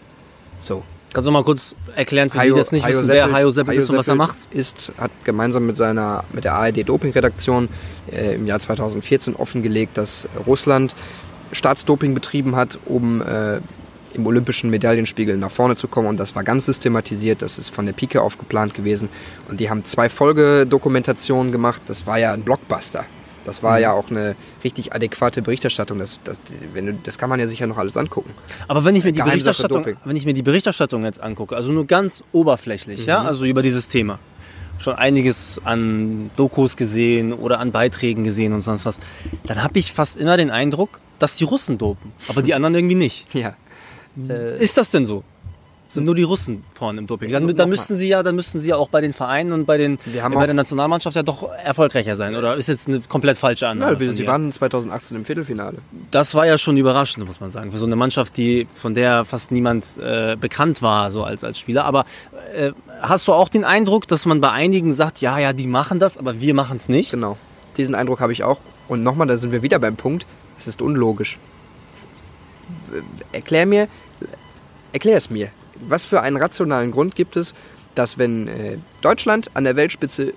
[0.60, 0.84] So.
[1.12, 3.50] Kannst du mal kurz erklären, für Hayo, die das nicht Hayo wissen, Seppelt, wer Hayo
[3.50, 4.38] Seppelt Hayo ist und was er macht?
[4.52, 7.68] Ist, hat gemeinsam mit, seiner, mit der ARD-Doping-Redaktion
[8.12, 10.96] äh, im Jahr 2014 offengelegt, dass Russland
[11.52, 13.60] Staatsdoping betrieben hat, um äh,
[14.14, 16.08] im olympischen Medaillenspiegel nach vorne zu kommen.
[16.08, 17.42] Und das war ganz systematisiert.
[17.42, 19.10] Das ist von der Pike auf geplant gewesen.
[19.50, 21.82] Und die haben zwei Folgedokumentationen gemacht.
[21.88, 23.06] Das war ja ein Blockbuster.
[23.50, 23.82] Das war mhm.
[23.82, 25.98] ja auch eine richtig adäquate Berichterstattung.
[25.98, 26.40] Das, das,
[26.74, 28.32] wenn du, das kann man ja sicher noch alles angucken.
[28.68, 31.88] Aber wenn ich mir die Berichterstattung, wenn ich mir die Berichterstattung jetzt angucke, also nur
[31.88, 33.08] ganz oberflächlich, mhm.
[33.08, 34.20] ja, also über dieses Thema,
[34.78, 38.98] schon einiges an Dokus gesehen oder an Beiträgen gesehen und sonst was,
[39.46, 42.96] dann habe ich fast immer den Eindruck, dass die Russen dopen, aber die anderen irgendwie
[42.96, 43.34] nicht.
[43.34, 43.56] Ja.
[44.60, 45.24] Ist das denn so?
[45.90, 47.32] Sind nur die Russen vorne im Doping.
[47.32, 49.78] Dann, dann müssten sie ja, dann müssten sie ja auch bei den Vereinen und bei
[49.78, 52.36] den bei der Nationalmannschaft ja doch erfolgreicher sein.
[52.36, 53.98] Oder ist jetzt eine komplett falsche Annahme?
[54.04, 55.80] Ja, sie waren 2018 im Viertelfinale.
[56.12, 59.26] Das war ja schon überraschend, muss man sagen, für so eine Mannschaft, die von der
[59.26, 61.86] fast niemand äh, bekannt war, so als als Spieler.
[61.86, 62.06] Aber
[62.56, 62.72] äh,
[63.02, 66.20] hast du auch den Eindruck, dass man bei einigen sagt, ja, ja, die machen das,
[66.20, 67.12] aber wir machen es nicht?
[67.12, 67.36] Genau.
[67.78, 68.60] Diesen Eindruck habe ich auch.
[68.88, 70.28] Und nochmal, da sind wir wieder beim Punkt.
[70.60, 71.40] Es ist unlogisch.
[73.32, 73.88] Erklär mir,
[74.94, 75.50] erklär es mir
[75.88, 77.54] was für einen rationalen Grund gibt es,
[77.96, 80.34] dass wenn äh, Deutschland an der Weltspitze,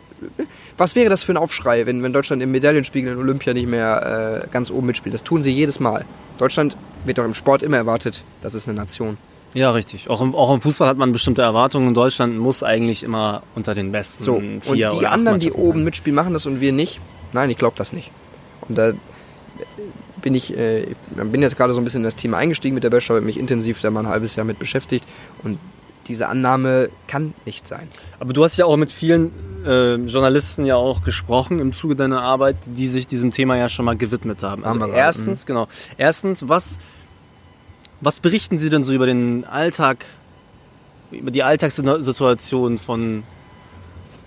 [0.76, 4.42] was wäre das für ein Aufschrei, wenn, wenn Deutschland im Medaillenspiegel in Olympia nicht mehr
[4.44, 5.14] äh, ganz oben mitspielt?
[5.14, 6.04] Das tun sie jedes Mal.
[6.38, 9.16] Deutschland wird doch im Sport immer erwartet, das ist eine Nation.
[9.54, 10.08] Ja, richtig.
[10.08, 11.92] Auch im, auch im Fußball hat man bestimmte Erwartungen.
[11.92, 16.14] Deutschland muss eigentlich immer unter den besten so, vier und die anderen, die oben mitspielen,
[16.14, 17.00] machen das und wir nicht.
[17.32, 18.10] Nein, ich glaube das nicht.
[18.68, 18.92] Und da
[20.22, 22.90] bin ich äh, bin jetzt gerade so ein bisschen in das Thema eingestiegen mit der
[22.90, 25.04] Bachelor, habe mich intensiv da mal ein halbes Jahr mit beschäftigt
[25.42, 25.58] und
[26.08, 27.88] diese Annahme kann nicht sein.
[28.18, 29.30] Aber du hast ja auch mit vielen
[29.64, 33.84] äh, Journalisten ja auch gesprochen im Zuge deiner Arbeit, die sich diesem Thema ja schon
[33.84, 34.64] mal gewidmet haben.
[34.64, 35.46] Also haben erstens, mhm.
[35.46, 35.68] genau.
[35.96, 36.78] Erstens, was,
[38.00, 40.04] was berichten sie denn so über den Alltag,
[41.10, 43.22] über die Alltagssituation von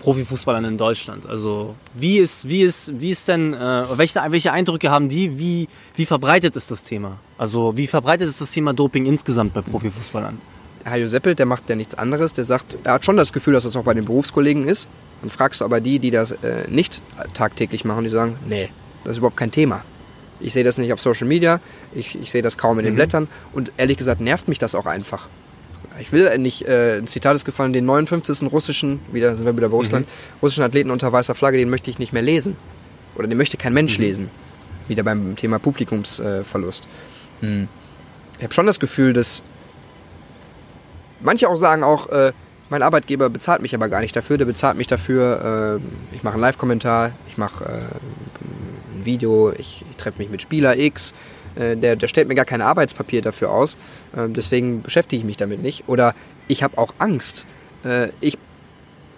[0.00, 1.26] Profifußballern in Deutschland.
[1.26, 5.38] Also wie ist, wie ist, wie ist denn, äh, welche, welche Eindrücke haben die?
[5.38, 7.18] Wie, wie verbreitet ist das Thema?
[7.38, 10.38] Also wie verbreitet ist das Thema Doping insgesamt bei Profifußballern?
[10.84, 12.32] Hajo Seppel, der macht ja nichts anderes.
[12.32, 14.88] Der sagt, er hat schon das Gefühl, dass das auch bei den Berufskollegen ist.
[15.20, 17.02] Dann fragst du aber die, die das äh, nicht
[17.34, 18.68] tagtäglich machen, die sagen, nee,
[19.02, 19.82] das ist überhaupt kein Thema.
[20.38, 21.60] Ich sehe das nicht auf Social Media,
[21.94, 22.96] ich, ich sehe das kaum in den mhm.
[22.96, 25.28] Blättern und ehrlich gesagt nervt mich das auch einfach
[26.00, 28.50] ich will nicht, äh, ein Zitat ist gefallen, den 59.
[28.50, 30.40] russischen, wieder sind wir wieder bei Russland, mhm.
[30.42, 32.56] russischen Athleten unter weißer Flagge, den möchte ich nicht mehr lesen.
[33.14, 34.04] Oder den möchte kein Mensch mhm.
[34.04, 34.30] lesen.
[34.88, 36.86] Wieder beim Thema Publikumsverlust.
[37.42, 37.68] Äh, mhm.
[38.38, 39.42] Ich habe schon das Gefühl, dass
[41.20, 42.32] manche auch sagen auch, äh,
[42.68, 46.34] mein Arbeitgeber bezahlt mich aber gar nicht dafür, der bezahlt mich dafür, äh, ich mache
[46.34, 51.14] einen Live-Kommentar, ich mache äh, ein Video, ich, ich treffe mich mit Spieler X,
[51.56, 53.76] äh, der, der stellt mir gar kein Arbeitspapier dafür aus,
[54.16, 55.84] äh, deswegen beschäftige ich mich damit nicht.
[55.88, 56.14] Oder
[56.48, 57.46] ich habe auch Angst.
[57.84, 58.38] Äh, ich,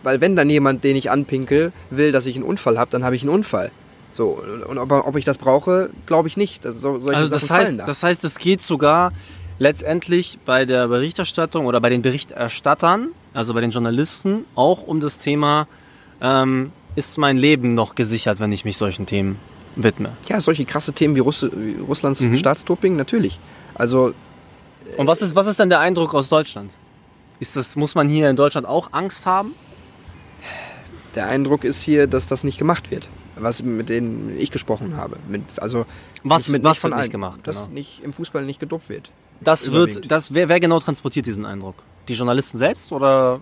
[0.02, 3.16] weil wenn dann jemand, den ich anpinkel, will, dass ich einen Unfall habe, dann habe
[3.16, 3.70] ich einen Unfall.
[4.12, 6.64] So, und ob, ob ich das brauche, glaube ich nicht.
[6.64, 7.86] Das, so, also das heißt, da.
[7.86, 9.12] das heißt, es geht sogar
[9.58, 15.18] letztendlich bei der Berichterstattung oder bei den Berichterstattern, also bei den Journalisten, auch um das
[15.18, 15.66] Thema,
[16.20, 19.38] ähm, ist mein Leben noch gesichert, wenn ich mich solchen Themen
[19.78, 20.16] widme.
[20.28, 22.36] Ja, solche krasse Themen wie, Russ wie Russlands mhm.
[22.36, 23.38] Staatsdoping, natürlich.
[23.74, 24.12] Also.
[24.96, 26.70] Und was ist, was ist denn der Eindruck aus Deutschland?
[27.40, 29.54] Ist das, muss man hier in Deutschland auch Angst haben?
[31.14, 33.08] Der Eindruck ist hier, dass das nicht gemacht wird.
[33.36, 35.18] Was mit denen ich gesprochen habe.
[35.28, 35.86] Mit, also
[36.24, 37.40] was, mit was wird nicht gemacht?
[37.44, 37.74] Dass genau.
[37.74, 39.12] nicht im Fußball nicht gedopt wird.
[39.40, 41.76] Das wird, das, wer, wer genau transportiert diesen Eindruck?
[42.08, 43.40] Die Journalisten selbst oder?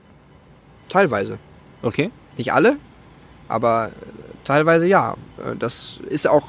[0.88, 1.38] Teilweise.
[1.82, 2.10] Okay.
[2.36, 2.76] Nicht alle,
[3.48, 3.92] aber
[4.46, 5.16] Teilweise ja.
[5.38, 6.44] Äh, das ist auch,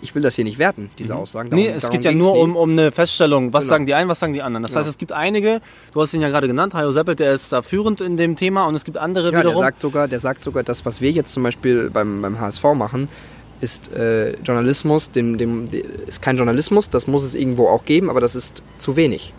[0.00, 1.20] ich will das hier nicht werten, diese mhm.
[1.20, 1.50] Aussagen.
[1.50, 3.74] Darum, nee, es geht ja nur um, um eine Feststellung, was genau.
[3.74, 4.62] sagen die einen, was sagen die anderen.
[4.62, 4.80] Das genau.
[4.80, 5.60] heißt, es gibt einige,
[5.92, 8.66] du hast ihn ja gerade genannt, Hajo Seppelt, der ist da führend in dem Thema
[8.66, 9.54] und es gibt andere ja, wiederum.
[9.54, 12.64] Der sagt sogar, der sagt sogar, das, was wir jetzt zum Beispiel beim, beim HSV
[12.74, 13.08] machen,
[13.60, 18.10] ist äh, Journalismus, dem, dem, dem, ist kein Journalismus, das muss es irgendwo auch geben,
[18.10, 19.34] aber das ist zu wenig.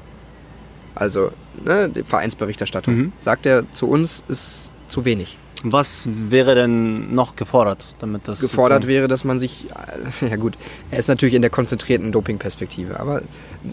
[0.96, 1.32] Also,
[1.64, 2.96] ne, die Vereinsberichterstattung.
[2.96, 3.14] Mhm.
[3.20, 5.38] Sagt er zu uns, ist zu wenig.
[5.68, 8.40] Was wäre denn noch gefordert, damit das.
[8.40, 9.68] Gefordert wäre, dass man sich.
[10.22, 10.58] Ja, gut,
[10.92, 13.24] er ist natürlich in der konzentrierten Doping-Perspektive, aber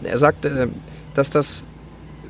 [0.03, 0.69] er sagt, äh,
[1.13, 1.65] dass das.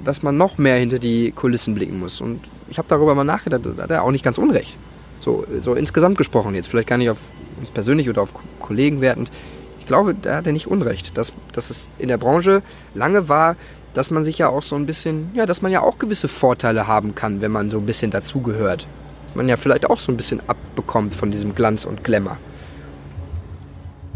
[0.05, 2.21] dass man noch mehr hinter die Kulissen blicken muss.
[2.21, 2.41] Und
[2.71, 4.77] ich habe darüber mal nachgedacht, da hat er auch nicht ganz unrecht.
[5.21, 7.21] So, so insgesamt gesprochen, jetzt vielleicht gar nicht auf
[7.61, 9.31] uns persönlich oder auf Kollegen wertend.
[9.79, 11.17] Ich glaube, da hat er nicht unrecht.
[11.17, 12.63] Dass, dass es in der Branche
[12.95, 13.55] lange war,
[13.95, 16.89] dass man sich ja auch so ein bisschen, ja, dass man ja auch gewisse Vorteile
[16.89, 18.89] haben kann, wenn man so ein bisschen dazugehört
[19.35, 22.37] man ja vielleicht auch so ein bisschen abbekommt von diesem Glanz und Glamour.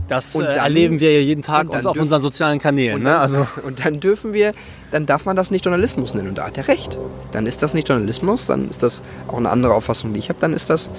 [0.08, 2.96] Das Und äh, dann- erleben wir ja jeden Tag und auf unseren sozialen Kanälen.
[2.96, 3.10] Und Ne?
[3.10, 4.52] dann, Also, und dann dürfen wir,
[4.92, 6.28] dann darf man das nicht Journalismus nennen.
[6.28, 6.96] Und da hat er recht.
[7.32, 10.38] Dann ist das nicht Journalismus, dann ist das auch eine andere Auffassung, die ich habe,
[10.40, 10.90] dann ist das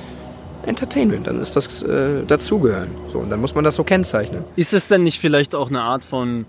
[0.65, 2.89] Entertainment, dann ist das äh, Dazugehören.
[3.09, 4.43] So, und dann muss man das so kennzeichnen.
[4.57, 6.45] ist es denn nicht vielleicht auch eine Art von,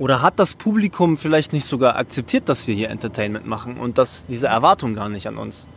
[0.00, 4.24] oder hat das Publikum vielleicht nicht sogar akzeptiert, dass wir hier Entertainment machen und dass
[4.26, 5.68] diese Erwartung gar nicht an uns?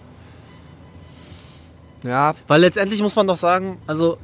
[2.04, 4.18] Ja, Weil letztendlich muss man doch sagen, also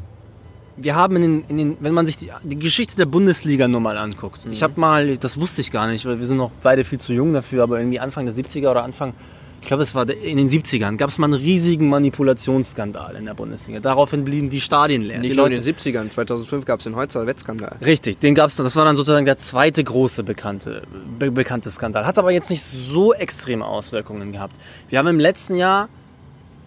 [0.82, 3.82] wir haben in den, in den wenn man sich die, die Geschichte der Bundesliga nur
[3.82, 4.42] mal anguckt.
[4.52, 7.14] Ich habe mal, das wusste ich gar nicht, weil wir sind noch beide viel zu
[7.14, 9.14] jung dafür, aber irgendwie Anfang der 70er oder Anfang,
[9.62, 13.34] ich glaube es war in den 70ern, gab es mal einen riesigen Manipulationsskandal in der
[13.34, 13.82] Bundesliga.
[13.82, 15.20] Daraufhin blieben die Stadien leer.
[15.20, 17.76] nicht die nur in den 70ern, 2005 gab es den Holzer Wettskandal.
[17.86, 18.66] Richtig, den gab's dann.
[18.66, 20.84] Das war dann sozusagen der zweite große bekannte,
[21.18, 22.06] be bekannte Skandal.
[22.06, 24.56] Hat aber jetzt nicht so extreme Auswirkungen gehabt.
[24.88, 25.90] Wir haben im letzten Jahr,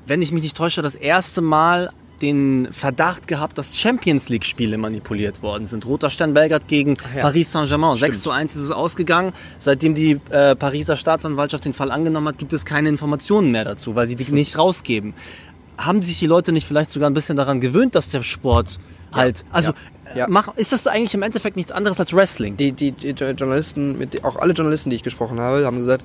[0.07, 1.91] wenn ich mich nicht täusche, das erste Mal
[2.23, 5.85] den Verdacht gehabt, dass Champions League Spiele manipuliert worden sind.
[5.85, 7.23] Roter Stern Belgrad gegen ja.
[7.23, 7.97] Paris Saint-Germain.
[7.97, 8.15] Stimmt.
[8.15, 9.33] 6 zu 1 ist es ausgegangen.
[9.59, 13.97] Seitdem die äh, Pariser Staatsanwaltschaft den Fall angenommen hat, gibt es keine Informationen mehr dazu,
[13.97, 15.15] weil sie die nicht rausgeben.
[15.77, 18.79] Haben sich die Leute nicht vielleicht sogar ein bisschen daran gewöhnt, dass der Sport
[19.13, 19.75] halt, also Ja.
[20.15, 20.27] Ja.
[20.29, 22.59] Mach, ist das eigentlich im Endeffekt nichts anderes als Wrestling?
[22.59, 26.05] Die, die, die Journalisten, mit, auch alle Journalisten, die ich gesprochen habe, haben gesagt,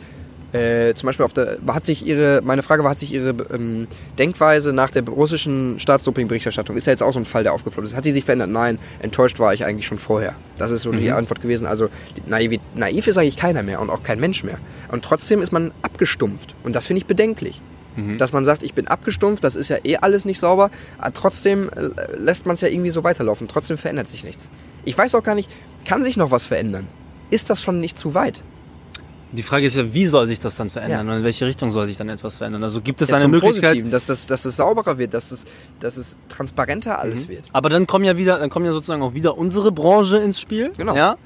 [0.53, 3.87] äh, zum Beispiel auf der, hat sich ihre, meine Frage war, hat sich ihre ähm,
[4.17, 7.95] Denkweise nach der russischen Staatsdoping-Berichterstattung, ist ja jetzt auch so ein Fall, der aufgeploppt ist,
[7.95, 8.49] hat die sich verändert?
[8.49, 10.35] Nein, enttäuscht war ich eigentlich schon vorher.
[10.57, 11.67] Das ist so die Antwort gewesen.
[11.67, 11.89] Also
[12.25, 14.57] naiv, naiv ist eigentlich keiner mehr und auch kein Mensch mehr.
[14.91, 16.55] Und trotzdem ist man abgestumpft.
[16.63, 17.61] Und das finde ich bedenklich.
[18.17, 20.69] Dass man sagt, ich bin abgestumpft, das ist ja eh alles nicht sauber,
[20.99, 23.47] aber trotzdem äh, lässt man es ja irgendwie so weiterlaufen.
[23.47, 24.49] Trotzdem verändert sich nichts.
[24.85, 25.49] Ich weiß auch gar nicht,
[25.83, 26.87] kann sich noch was verändern?
[27.31, 28.43] Ist das schon nicht zu weit?
[29.31, 31.11] Die Frage ist ja, wie soll sich das dann verändern Ja.
[31.13, 32.63] und in welche Richtung soll sich dann etwas verändern?
[32.63, 33.71] Also gibt es Ja, eine Möglichkeit?
[33.71, 35.45] Positiven, dass, das, dass es sauberer wird, dass es,
[35.81, 37.43] dass es transparenter alles wird.
[37.51, 40.71] Aber dann kommen ja wieder, dann kommen ja sozusagen auch wieder unsere Branche ins Spiel.
[40.77, 40.95] Genau.
[40.95, 41.17] Ja?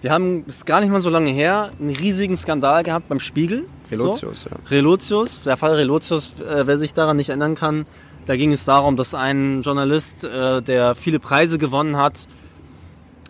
[0.00, 3.64] Wir haben, ist gar nicht mal so lange her, einen riesigen Skandal gehabt beim Spiegel.
[3.90, 4.50] Relotius, so.
[4.50, 4.56] ja.
[4.70, 7.86] Relotius, der Fall Relotius, äh, wer sich daran nicht erinnern kann,
[8.26, 12.28] da ging es darum, dass ein Journalist, äh, der viele Preise gewonnen hat,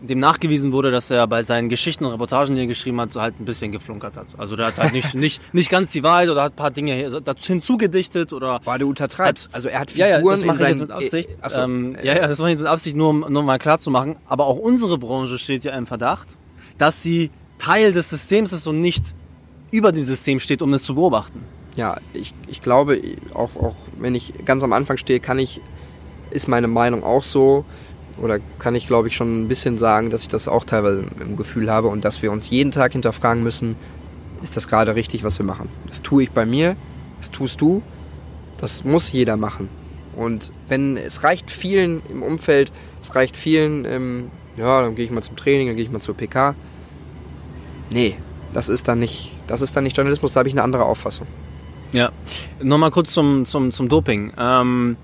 [0.00, 3.20] dem nachgewiesen wurde, dass er bei seinen Geschichten und Reportagen, die er geschrieben hat, so
[3.20, 4.26] halt ein bisschen geflunkert hat.
[4.38, 7.20] Also der hat halt nicht, nicht, nicht ganz die Wahrheit oder hat ein paar Dinge
[7.20, 9.48] dazu hinzugedichtet oder War du untertreibst.
[9.52, 11.30] Also er hat ja, Figuren ja, das in mache ich jetzt mit Absicht.
[11.30, 13.42] Äh, achso, ähm, äh, ja, ja, das mache ich jetzt mit Absicht, nur um nur
[13.42, 14.16] mal klar zu machen.
[14.26, 16.38] Aber auch unsere Branche steht ja im Verdacht,
[16.78, 19.04] dass sie Teil des Systems ist und nicht
[19.70, 21.40] über dem System steht, um es zu beobachten.
[21.78, 23.00] ja, ich, ich glaube,
[23.34, 25.60] auch, auch wenn ich ganz am Anfang stehe, kann ich,
[26.30, 27.64] ist meine Meinung auch so,
[28.20, 31.36] oder kann ich, glaube ich, schon ein bisschen sagen, dass ich das auch teilweise im
[31.36, 33.76] Gefühl habe und dass wir uns jeden Tag hinterfragen müssen,
[34.42, 35.68] ist das gerade richtig, was wir machen?
[35.88, 36.76] Das tue ich bei mir,
[37.18, 37.82] das tust du,
[38.58, 39.68] das muss jeder machen.
[40.16, 45.10] Und wenn es reicht vielen im Umfeld, es reicht vielen, ähm, ja, dann gehe ich
[45.10, 46.54] mal zum Training, dann gehe ich mal zur PK.
[47.90, 48.16] Nee,
[48.52, 51.26] das ist dann nicht, das ist dann nicht Journalismus, da habe ich eine andere Auffassung.
[51.92, 52.10] Ja.
[52.62, 54.32] Nochmal kurz zum, zum, zum Doping.
[54.36, 54.96] Ähm,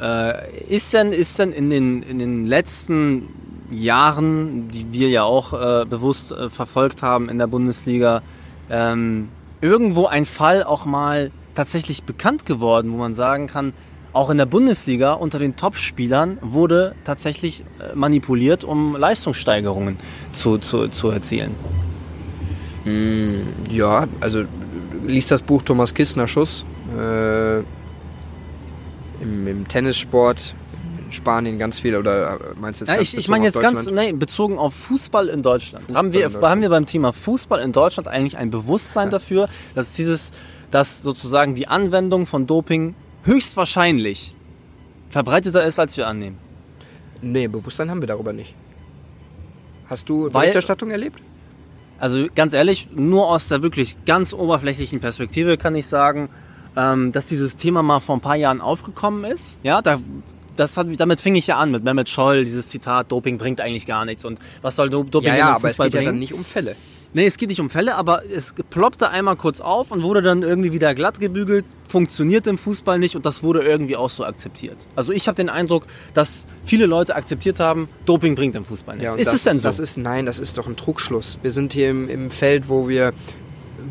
[0.00, 3.28] äh, ist denn, ist denn in, den, in den letzten
[3.70, 8.22] Jahren, die wir ja auch äh, bewusst äh, verfolgt haben in der Bundesliga,
[8.70, 9.28] ähm,
[9.60, 13.72] irgendwo ein Fall auch mal tatsächlich bekannt geworden, wo man sagen kann,
[14.12, 19.98] auch in der Bundesliga unter den Top-Spielern wurde tatsächlich äh, manipuliert, um Leistungssteigerungen
[20.32, 21.54] zu, zu, zu erzielen.
[23.70, 24.44] Ja, also
[25.06, 26.64] liest das Buch Thomas Kissner Schuss.
[29.28, 30.54] Im, Im Tennissport,
[31.04, 33.60] in Spanien ganz viel, oder äh, meinst du jetzt Ja, ganz ich, ich meine jetzt
[33.60, 35.84] ganz nee, bezogen auf Fußball in Deutschland.
[35.84, 36.46] Fußball haben, wir, Deutschland.
[36.46, 40.30] haben wir beim Thema Fußball in Deutschland eigentlich ein Bewusstsein dafür, dass dieses,
[40.70, 44.34] dass sozusagen die Anwendung von Doping höchstwahrscheinlich
[45.10, 46.38] verbreiteter ist, als wir annehmen?
[47.20, 48.54] Nee, Bewusstsein haben wir darüber nicht.
[49.88, 51.20] Hast du Weil- Berichterstattung erlebt?
[52.00, 56.28] Also ganz ehrlich, nur aus der wirklich ganz oberflächlichen Perspektive kann ich sagen,
[56.78, 59.58] ähm, dass dieses Thema mal vor ein paar Jahren aufgekommen ist.
[59.64, 59.98] Ja, da,
[60.56, 63.84] das hat, damit fing ich ja an mit Mehmet Scholl, dieses Zitat, Doping bringt eigentlich
[63.86, 64.24] gar nichts.
[64.24, 66.12] Und was soll Do- Doping Ja, denn ja, im aber es Fußball geht ja bringen?
[66.12, 66.74] dann nicht um Fälle.
[67.14, 70.42] Nee, es geht nicht um Fälle, aber es ploppte einmal kurz auf und wurde dann
[70.42, 74.76] irgendwie wieder glatt gebügelt, funktioniert im Fußball nicht und das wurde irgendwie auch so akzeptiert.
[74.94, 79.12] Also ich habe den Eindruck, dass viele Leute akzeptiert haben, Doping bringt im Fußball nichts.
[79.14, 79.68] Ja, ist das, es denn so?
[79.68, 81.38] Das ist, nein, das ist doch ein Trugschluss.
[81.40, 83.14] Wir sind hier im, im Feld, wo wir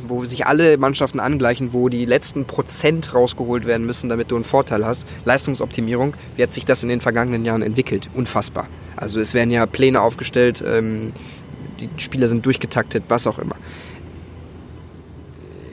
[0.10, 4.43] wo sich alle Mannschaften angleichen, wo die letzten Prozent rausgeholt werden müssen, damit du einen
[4.43, 5.08] Vorteil hast.
[5.26, 8.10] Leistungsoptimierung, wie hat sich das in den vergangenen Jahren entwickelt?
[8.14, 8.68] Unfassbar.
[8.95, 11.14] Also es werden ja Pläne aufgestellt, ähm,
[11.80, 13.55] die Spieler sind durchgetaktet, was auch immer.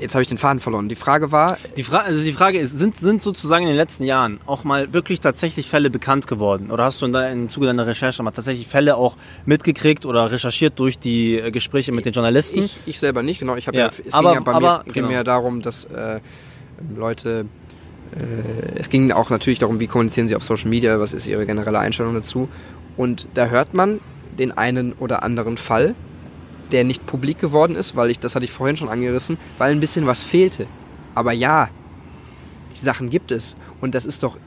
[0.04, 0.88] Jetzt habe ich den Faden verloren.
[0.88, 1.56] Die Frage war.
[1.78, 4.92] Die, Fra also die Frage ist, sind, sind sozusagen in den letzten Jahren auch mal
[4.92, 6.70] wirklich tatsächlich Fälle bekannt geworden?
[6.70, 10.30] Oder hast du in der, im Zuge deiner Recherche mal tatsächlich Fälle auch mitgekriegt oder
[10.30, 12.60] recherchiert durch die äh, Gespräche mit den Journalisten?
[12.60, 13.56] Ich, ich selber nicht, genau.
[13.56, 15.22] Ich habe ja, ja, es aber, ging ja bei aber, mir, genau.
[15.22, 16.20] darum, dass äh,
[16.94, 17.46] Leute.
[18.14, 21.46] Äh, es ging auch natürlich darum, wie kommunizieren sie auf Social Media, was ist ihre
[21.46, 22.48] generelle Einstellung dazu.
[22.98, 24.00] Und da hört man
[24.38, 25.94] den einen oder anderen Fall,
[26.72, 29.80] der nicht publik geworden ist, weil ich, das hatte ich vorhin schon angerissen, weil ein
[29.80, 30.66] bisschen was fehlte.
[31.14, 31.68] Aber ja,
[32.74, 33.56] die Sachen gibt es.
[33.80, 34.38] Und das ist doch,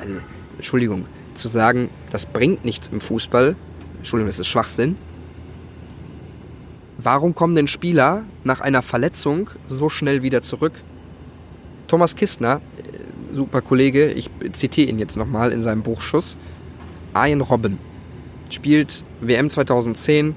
[0.00, 0.14] also,
[0.56, 3.56] Entschuldigung, zu sagen, das bringt nichts im Fußball,
[3.98, 4.96] Entschuldigung, das ist Schwachsinn.
[6.98, 10.72] Warum kommen denn Spieler nach einer Verletzung so schnell wieder zurück?
[11.88, 16.36] Thomas Kistner, äh, super Kollege, ich zitiere ihn jetzt nochmal in seinem Buch Schuss.
[17.14, 17.78] Ian Robben
[18.50, 20.34] spielt WM 2010,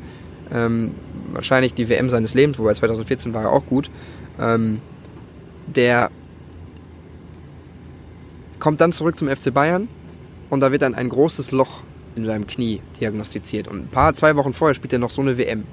[0.56, 0.92] ähm,
[1.32, 3.90] wahrscheinlich die WM seines Lebens, wobei 2014 war er auch gut.
[4.40, 4.80] Ähm,
[5.68, 6.10] der
[8.60, 9.88] kommt dann zurück zum FC Bayern
[10.50, 11.82] und da wird dann ein großes Loch
[12.16, 13.68] in seinem Knie diagnostiziert.
[13.68, 15.66] Und ein paar, zwei Wochen vorher spielt er noch so eine WM.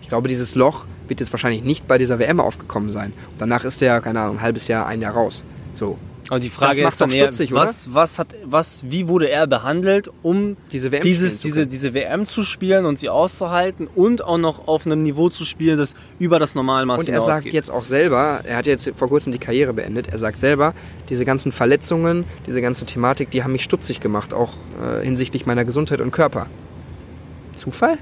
[0.00, 3.12] Ich glaube, dieses Loch wird jetzt wahrscheinlich nicht bei dieser WM aufgekommen sein.
[3.32, 5.42] Und danach ist er, keine Ahnung, ein halbes Jahr, ein Jahr raus.
[5.72, 5.98] So.
[6.32, 10.08] Aber die Frage ist dann eher, stutzig, was, was hat, was, wie wurde er behandelt,
[10.22, 14.66] um diese WM, dieses, diese, diese WM zu spielen und sie auszuhalten und auch noch
[14.66, 18.40] auf einem Niveau zu spielen, das über das Normalmaß Und er sagt jetzt auch selber,
[18.44, 20.72] er hat jetzt vor kurzem die Karriere beendet, er sagt selber,
[21.10, 25.66] diese ganzen Verletzungen, diese ganze Thematik, die haben mich stutzig gemacht, auch äh, hinsichtlich meiner
[25.66, 26.46] Gesundheit und Körper.
[27.54, 27.98] Zufall?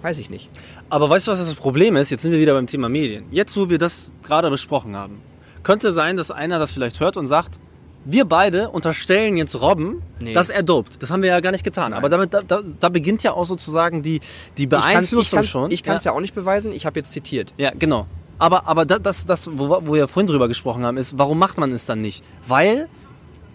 [0.00, 0.48] Weiß ich nicht.
[0.88, 2.08] Aber weißt du, was das Problem ist?
[2.08, 3.24] Jetzt sind wir wieder beim Thema Medien.
[3.30, 5.20] Jetzt, wo wir das gerade besprochen haben
[5.62, 7.58] könnte sein, dass einer das vielleicht hört und sagt,
[8.04, 10.32] wir beide unterstellen jetzt Robben, nee.
[10.32, 11.02] dass er dopt.
[11.02, 11.90] Das haben wir ja gar nicht getan.
[11.90, 11.98] Nein.
[11.98, 14.20] Aber damit, da, da, da, beginnt ja auch sozusagen die,
[14.56, 15.70] die Beeinflussung ich schon.
[15.70, 16.12] Ich kann es ja.
[16.12, 16.16] ja.
[16.16, 17.52] auch nicht beweisen, ich habe jetzt zitiert.
[17.58, 18.06] Ja, genau.
[18.38, 21.72] Aber, aber das, das, wo, wo wir vorhin drüber gesprochen haben, ist, warum macht man
[21.72, 22.24] es dann nicht?
[22.46, 22.88] Weil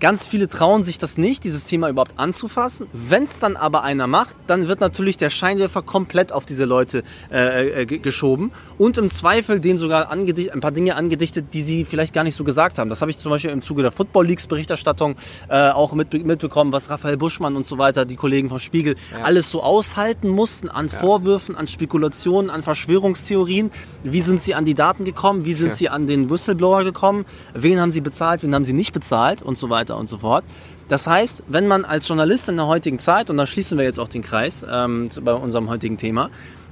[0.01, 2.87] Ganz viele trauen sich das nicht, dieses Thema überhaupt anzufassen.
[2.91, 7.03] Wenn es dann aber einer macht, dann wird natürlich der Scheinwerfer komplett auf diese Leute
[7.31, 12.13] äh, äh, geschoben und im Zweifel denen sogar ein paar Dinge angedichtet, die sie vielleicht
[12.13, 12.89] gar nicht so gesagt haben.
[12.89, 15.15] Das habe ich zum Beispiel im Zuge der Football Leagues Berichterstattung
[15.47, 19.23] äh, auch mit, mitbekommen, was Raphael Buschmann und so weiter, die Kollegen vom Spiegel, ja.
[19.23, 20.97] alles so aushalten mussten an ja.
[20.99, 23.71] Vorwürfen, an Spekulationen, an Verschwörungstheorien.
[24.03, 25.45] Wie sind sie an die Daten gekommen?
[25.45, 25.75] Wie sind ja.
[25.75, 27.25] sie an den Whistleblower gekommen?
[27.53, 28.43] Wen haben sie bezahlt?
[28.43, 29.41] Wen haben sie nicht bezahlt?
[29.41, 30.43] Und so weiter weiter und so fort.
[30.87, 33.99] Das heißt, wenn man als Journalist in der heutigen Zeit, und da schließen wir jetzt
[33.99, 36.29] auch den Kreis ähm, bei unserem heutigen Thema,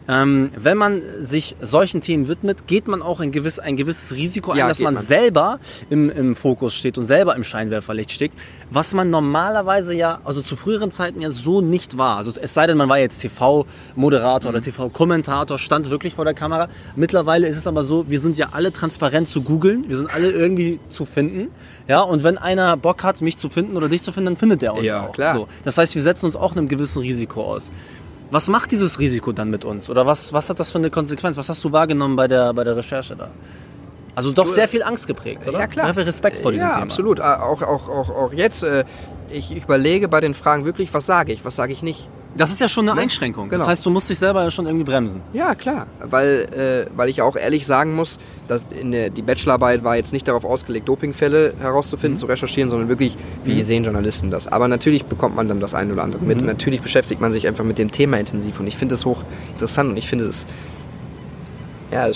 [0.07, 4.51] ähm, wenn man sich solchen Themen widmet, geht man auch ein, gewiss, ein gewisses Risiko
[4.51, 8.31] ein, ja, dass man, man, selber im, im Fokus steht und selber im Scheinwerferlicht steht,
[8.69, 12.17] was man normalerweise ja, also zu früheren Zeiten ja so nicht war.
[12.17, 14.55] Also es sei denn, man war jetzt TV-Moderator mhm.
[14.55, 16.67] oder TV-Kommentator, stand wirklich vor der Kamera.
[16.95, 20.31] Mittlerweile ist es aber so, wir sind ja alle transparent zu googeln, wir sind alle
[20.31, 21.49] irgendwie zu finden.
[21.87, 24.63] Ja, und wenn einer Bock hat, mich zu finden oder dich zu finden, dann findet
[24.63, 25.11] er uns ja, auch.
[25.11, 25.35] Klar.
[25.35, 25.47] So.
[25.63, 27.71] Das heißt, wir setzen uns auch einem gewissen Risiko aus.
[28.34, 29.91] Was macht dieses Risiko dann mit uns?
[29.91, 31.38] Oder was, was hat das für eine Konsequenz?
[31.38, 33.29] Was hast du wahrgenommen bei der, bei der Recherche da?
[34.15, 35.59] Also doch sehr viel Angst geprägt, oder?
[35.59, 35.86] Ja, klar.
[35.86, 36.79] Sehr viel Respekt vor diesem ja, Thema.
[36.79, 37.21] Ja, absolut.
[37.21, 38.86] Auch, auch, auch, auch jetzt, äh,
[39.29, 42.09] ich überlege bei den Fragen wirklich, was sage ich, was sage ich nicht.
[42.36, 43.49] Das ist ja schon eine Einschränkung.
[43.49, 43.59] Genau.
[43.59, 45.21] Das heißt, du musst dich selber ja schon irgendwie bremsen.
[45.34, 45.88] Ja, klar.
[45.99, 48.17] Weil, äh, weil ich auch ehrlich sagen muss,
[48.47, 52.19] dass der, die Bachelorarbeit war jetzt nicht darauf ausgelegt, Dopingfälle herauszufinden, mhm.
[52.19, 53.61] zu recherchieren, sondern wirklich, wie mhm.
[53.61, 54.47] sehen Journalisten das.
[54.47, 56.41] Aber natürlich bekommt man dann das eine oder andere mit.
[56.41, 56.47] Mhm.
[56.47, 58.59] Natürlich beschäftigt man sich einfach mit dem Thema intensiv.
[58.59, 60.47] Und ich finde es hoch interessant und ich finde es
[61.91, 62.09] ja,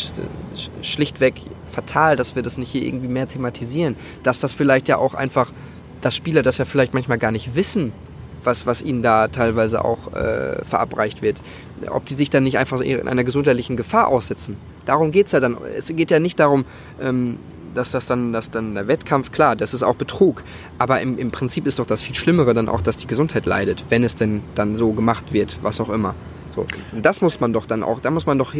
[0.81, 1.35] schlichtweg
[1.71, 3.95] fatal, dass wir das nicht hier irgendwie mehr thematisieren.
[4.23, 5.51] Dass das vielleicht ja auch einfach,
[6.01, 7.93] dass Spieler das ja vielleicht manchmal gar nicht wissen,
[8.47, 11.43] was, was ihnen da teilweise auch äh, verabreicht wird.
[11.89, 14.57] Ob die sich dann nicht einfach in einer gesundheitlichen Gefahr aussetzen.
[14.85, 15.57] Darum geht es ja dann.
[15.77, 16.65] Es geht ja nicht darum,
[16.99, 17.37] ähm,
[17.75, 20.43] dass das dann, dass dann der Wettkampf, klar, das ist auch Betrug.
[20.79, 23.83] Aber im, im Prinzip ist doch das viel Schlimmere dann auch, dass die Gesundheit leidet,
[23.89, 26.15] wenn es denn dann so gemacht wird, was auch immer.
[26.57, 26.65] So,
[26.99, 28.53] das muss man doch dann auch, da muss man doch,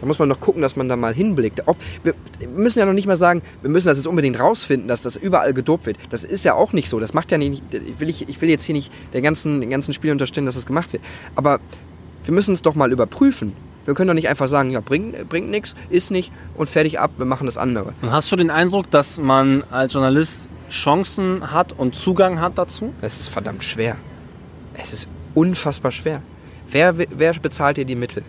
[0.00, 1.62] da muss man doch gucken, dass man da mal hinblickt.
[1.66, 2.14] Ob, wir
[2.48, 5.52] müssen ja noch nicht mal sagen, wir müssen das jetzt unbedingt rausfinden, dass das überall
[5.52, 5.98] gedopt wird.
[6.08, 6.98] Das ist ja auch nicht so.
[6.98, 9.68] Das macht ja nicht, ich will, ich, ich will jetzt hier nicht den ganzen, den
[9.68, 11.02] ganzen Spiel unterstellen, dass das gemacht wird.
[11.34, 11.60] Aber
[12.24, 13.52] wir müssen es doch mal überprüfen.
[13.84, 17.10] Wir können doch nicht einfach sagen, ja, bringt, bringt nichts, ist nicht und fertig ab,
[17.18, 17.92] wir machen das andere.
[18.00, 22.94] Und hast du den Eindruck, dass man als Journalist Chancen hat und Zugang hat dazu?
[23.02, 23.96] Es ist verdammt schwer.
[24.74, 26.22] Es ist unfassbar schwer.
[26.72, 28.24] Wer, wer bezahlt dir die Mittel?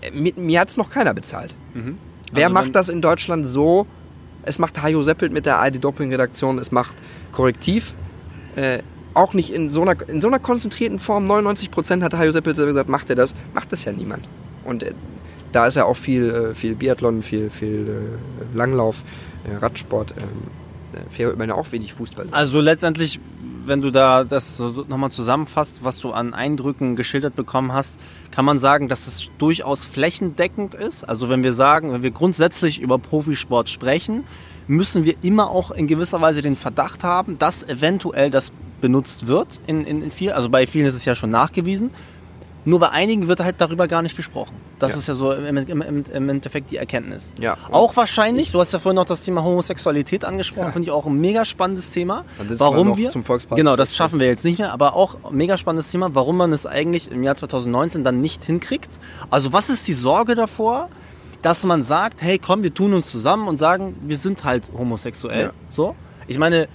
[0.00, 1.54] Äh, mir, mir hat es noch keiner bezahlt.
[1.74, 1.98] Mhm.
[2.32, 3.86] Wer also macht das in Deutschland so?
[4.42, 6.96] Es macht Hajo Seppelt mit der ID-Doping-Redaktion, es macht
[7.32, 7.94] Korrektiv.
[8.56, 8.80] Äh,
[9.14, 11.30] auch nicht in so, einer, in so einer konzentrierten Form.
[11.30, 13.34] 99% hat Hajo Seppelt selber gesagt, macht er das.
[13.54, 14.26] Macht das ja niemand.
[14.64, 14.92] Und äh,
[15.52, 19.04] da ist ja auch viel, äh, viel Biathlon, viel, viel äh, Langlauf,
[19.44, 20.14] äh, Radsport.
[20.16, 22.26] Ähm, äh, ich meine auch wenig Fußball.
[22.32, 23.20] Also letztendlich,
[23.66, 27.98] wenn du da das nochmal zusammenfasst, was du an Eindrücken geschildert bekommen hast,
[28.30, 31.04] kann man sagen, dass es durchaus flächendeckend ist.
[31.04, 34.24] Also wenn wir sagen, wenn wir grundsätzlich über Profisport sprechen,
[34.66, 39.60] müssen wir immer auch in gewisser Weise den Verdacht haben, dass eventuell das benutzt wird.
[39.66, 41.90] In, in, in viel, also bei vielen ist es ja schon nachgewiesen.
[42.66, 44.54] Nur bei einigen wird halt darüber gar nicht gesprochen.
[44.78, 44.98] Das Ja.
[44.98, 47.30] ist ja so im, im, im, Endeffekt die Erkenntnis.
[47.38, 47.58] Ja.
[47.70, 50.72] Auch wahrscheinlich, du hast ja vorhin noch das Thema Homosexualität angesprochen, Ja.
[50.72, 52.24] finde ich auch ein mega spannendes Thema.
[52.42, 53.58] Wir Warum noch wir, zum Volkspark.
[53.58, 56.52] genau, das schaffen wir jetzt nicht mehr, aber auch ein mega spannendes Thema, warum man
[56.54, 58.98] es eigentlich im Jahr 2019 dann nicht hinkriegt.
[59.30, 60.88] Also was ist die Sorge davor,
[61.42, 65.42] dass man sagt, hey komm, wir tun uns zusammen und sagen, wir sind halt homosexuell.
[65.42, 65.50] Ja.
[65.68, 65.94] So?
[66.26, 66.68] Ich meine,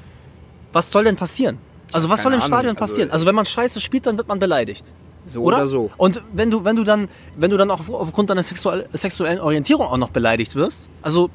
[0.71, 1.57] was soll denn passieren?
[1.91, 2.57] Also was soll keine im Ahnung.
[2.59, 3.11] Stadion Also, passieren?
[3.11, 4.93] Also wenn man scheiße spielt, dann wird man beleidigt.
[5.27, 5.57] So Oder?
[5.57, 5.91] oder so.
[5.97, 9.39] Und wenn du, wenn du dann, wenn du dann auch auf- aufgrund deiner sexuell, sexuellen
[9.39, 11.29] Orientierung auch noch beleidigt wirst, also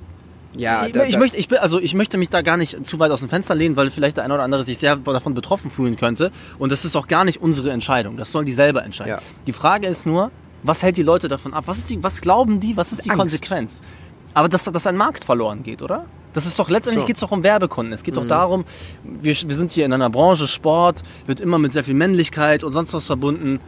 [0.56, 2.86] Ja, ich, da, ich da, möchte, ich, bin- also ich möchte mich da gar nicht
[2.86, 5.34] zu weit aus dem Fenster lehnen, weil vielleicht der eine oder andere sich sehr davon
[5.34, 6.30] betroffen fühlen könnte.
[6.58, 8.16] Und das ist auch gar nicht unsere Entscheidung.
[8.16, 9.10] Das sollen die selber entscheiden.
[9.14, 9.18] Ja.
[9.46, 10.30] Die Frage ist nur,
[10.62, 11.64] was hält die Leute davon ab?
[11.66, 12.76] Was, ist die, was glauben die?
[12.76, 13.20] Was ist die Angst.
[13.20, 13.80] Konsequenz?
[14.34, 16.04] Aber dass, dass ein Markt verloren geht, oder?
[16.32, 17.06] Das ist doch letztendlich So.
[17.06, 17.92] geht es doch um Werbekunden.
[17.92, 18.18] Es geht Mhm.
[18.20, 18.64] doch darum,
[19.04, 22.72] wir, wir sind hier in einer Branche, Sport, wird immer mit sehr viel Männlichkeit und
[22.72, 23.60] sonst was verbunden.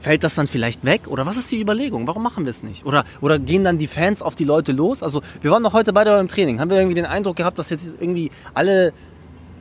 [0.00, 1.02] Fällt das dann vielleicht weg?
[1.08, 2.06] Oder was ist die Überlegung?
[2.06, 2.86] Warum machen wir es nicht?
[2.86, 5.02] Oder, oder gehen dann die Fans auf die Leute los?
[5.02, 6.60] Also, wir waren doch heute beide beim Training.
[6.60, 8.92] Haben wir irgendwie den Eindruck gehabt, dass jetzt irgendwie alle,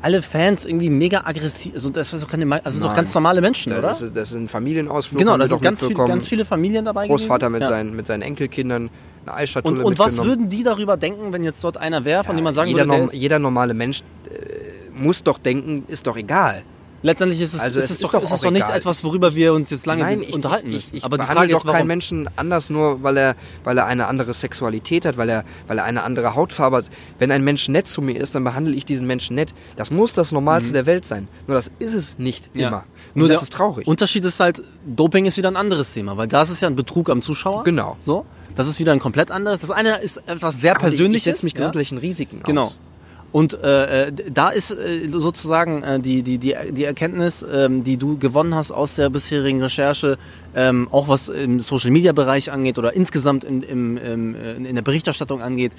[0.02, 3.74] alle Fans irgendwie mega aggressiv also das ist doch keine, also doch ganz normale Menschen,
[3.74, 3.82] oder?
[3.82, 5.20] das, das sind Familienausflug.
[5.20, 7.54] genau, da sind ganz, viel, ganz viele Familien dabei Großvater gewesen.
[7.54, 7.68] mit, Ja.
[7.68, 8.90] seinen, mit seinen Enkelkindern,
[9.26, 12.36] eine Eisschatulle Und, und was würden die darüber denken, wenn jetzt dort einer wäre, von
[12.36, 16.18] dem man sagen jeder, würde, norm, jeder normale Mensch äh, muss doch denken, ist doch
[16.18, 16.64] egal.
[17.04, 19.04] Letztendlich ist es, Also ist es es ist doch, doch ist es doch nicht etwas,
[19.04, 20.90] worüber wir uns jetzt lange Nein, ich, unterhalten ich, müssen.
[20.92, 21.78] ich, ich Aber die behandle Frage doch ist, warum?
[21.78, 25.78] keinen Menschen anders nur, weil er, weil er eine andere Sexualität hat, weil er, weil
[25.78, 26.90] er eine andere Hautfarbe hat.
[27.20, 29.54] Wenn ein Mensch nett zu mir ist, dann behandle ich diesen Menschen nett.
[29.76, 31.28] Das muss das Normalste der Welt sein.
[31.48, 32.62] Nur das ist es nicht Mhm.
[32.62, 32.68] Ja.
[32.70, 32.84] immer.
[33.14, 33.88] Und Nur das ist traurig.
[33.88, 36.76] Unterschied ist halt, Doping ist wieder ein anderes Thema, weil da ist es ja ein
[36.76, 37.64] Betrug am Zuschauer.
[37.64, 37.98] Genau.
[38.00, 38.26] So.
[38.56, 39.60] Das ist wieder ein komplett anderes.
[39.62, 41.18] Das eine ist etwas sehr Aber ich, Persönliches.
[41.28, 41.58] ich setze mich ja?
[41.60, 42.64] gesundheitlichen Risiken Genau.
[42.64, 42.80] aus.
[43.32, 47.98] Und äh, äh, da ist äh, sozusagen äh, die, die, die, die Erkenntnis, ähm, die
[47.98, 50.18] du gewonnen hast aus der bisherigen Recherche,
[50.56, 55.42] ähm, auch was im Social-Media-Bereich angeht oder insgesamt im, im, im, äh, in der Berichterstattung
[55.42, 55.74] angeht,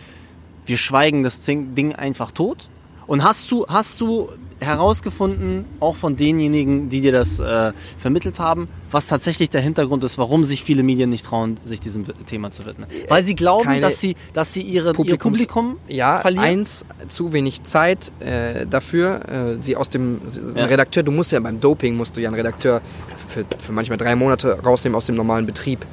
[0.67, 2.69] wir schweigen das Ding einfach tot.
[3.07, 4.29] Und hast du, hast du
[4.61, 10.19] herausgefunden, auch von denjenigen, die dir das äh, vermittelt haben, was tatsächlich der Hintergrund ist,
[10.19, 12.89] warum sich viele Medien nicht trauen, sich diesem Thema zu widmen?
[13.09, 16.45] Weil sie glauben, dass sie, dass sie ihre, ihr Publikum Ja, verlieren?
[16.45, 19.57] eins, zu wenig Zeit äh, dafür.
[19.59, 20.65] Äh, sie aus dem sie- ein Ja.
[20.67, 22.81] Redakteur, du musst ja beim Doping, musst du ja einen Redakteur
[23.17, 25.85] für, für manchmal drei Monate rausnehmen aus dem normalen Betrieb.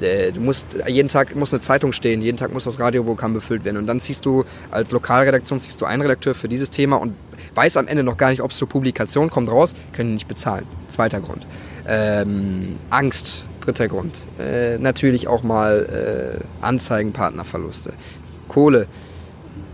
[0.00, 3.64] Äh, Du musst, jeden Tag muss eine Zeitung stehen, jeden Tag muss das Radioprogramm befüllt
[3.64, 3.78] werden.
[3.78, 7.14] Und dann ziehst du als Lokalredaktion ziehst du einen Redakteur für dieses Thema und
[7.58, 10.64] weiß am Ende noch gar nicht, ob es zur Publikation kommt raus, können nicht bezahlen.
[10.86, 11.44] Zweiter Grund.
[11.88, 14.28] Ähm, Angst, dritter Grund.
[14.38, 17.94] Äh, natürlich auch mal äh, Anzeigenpartnerverluste.
[18.46, 18.86] Kohle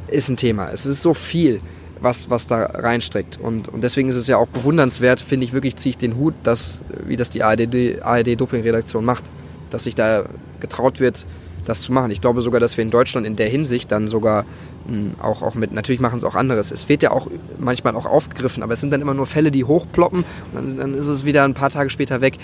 [0.08, 0.70] ist ein Thema.
[0.70, 1.60] Es ist so viel,
[2.00, 3.38] was, was da reinsteckt.
[3.38, 6.32] Und, und deswegen ist es ja auch bewundernswert, finde ich wirklich, ziehe ich den Hut,
[6.42, 9.24] dass, wie das die ARD, ARD-Doping-Redaktion macht,
[9.68, 10.24] dass sich da
[10.60, 11.26] getraut wird,
[11.64, 12.10] das zu machen.
[12.10, 14.44] Ich glaube sogar, dass wir in Deutschland in der Hinsicht dann sogar
[14.86, 16.70] mh, auch, auch mit, natürlich machen es auch anderes.
[16.70, 19.64] Es wird ja auch manchmal auch aufgegriffen, aber es sind dann immer nur Fälle, die
[19.64, 22.38] hochploppen und dann, dann ist es wieder ein paar Tage später weg.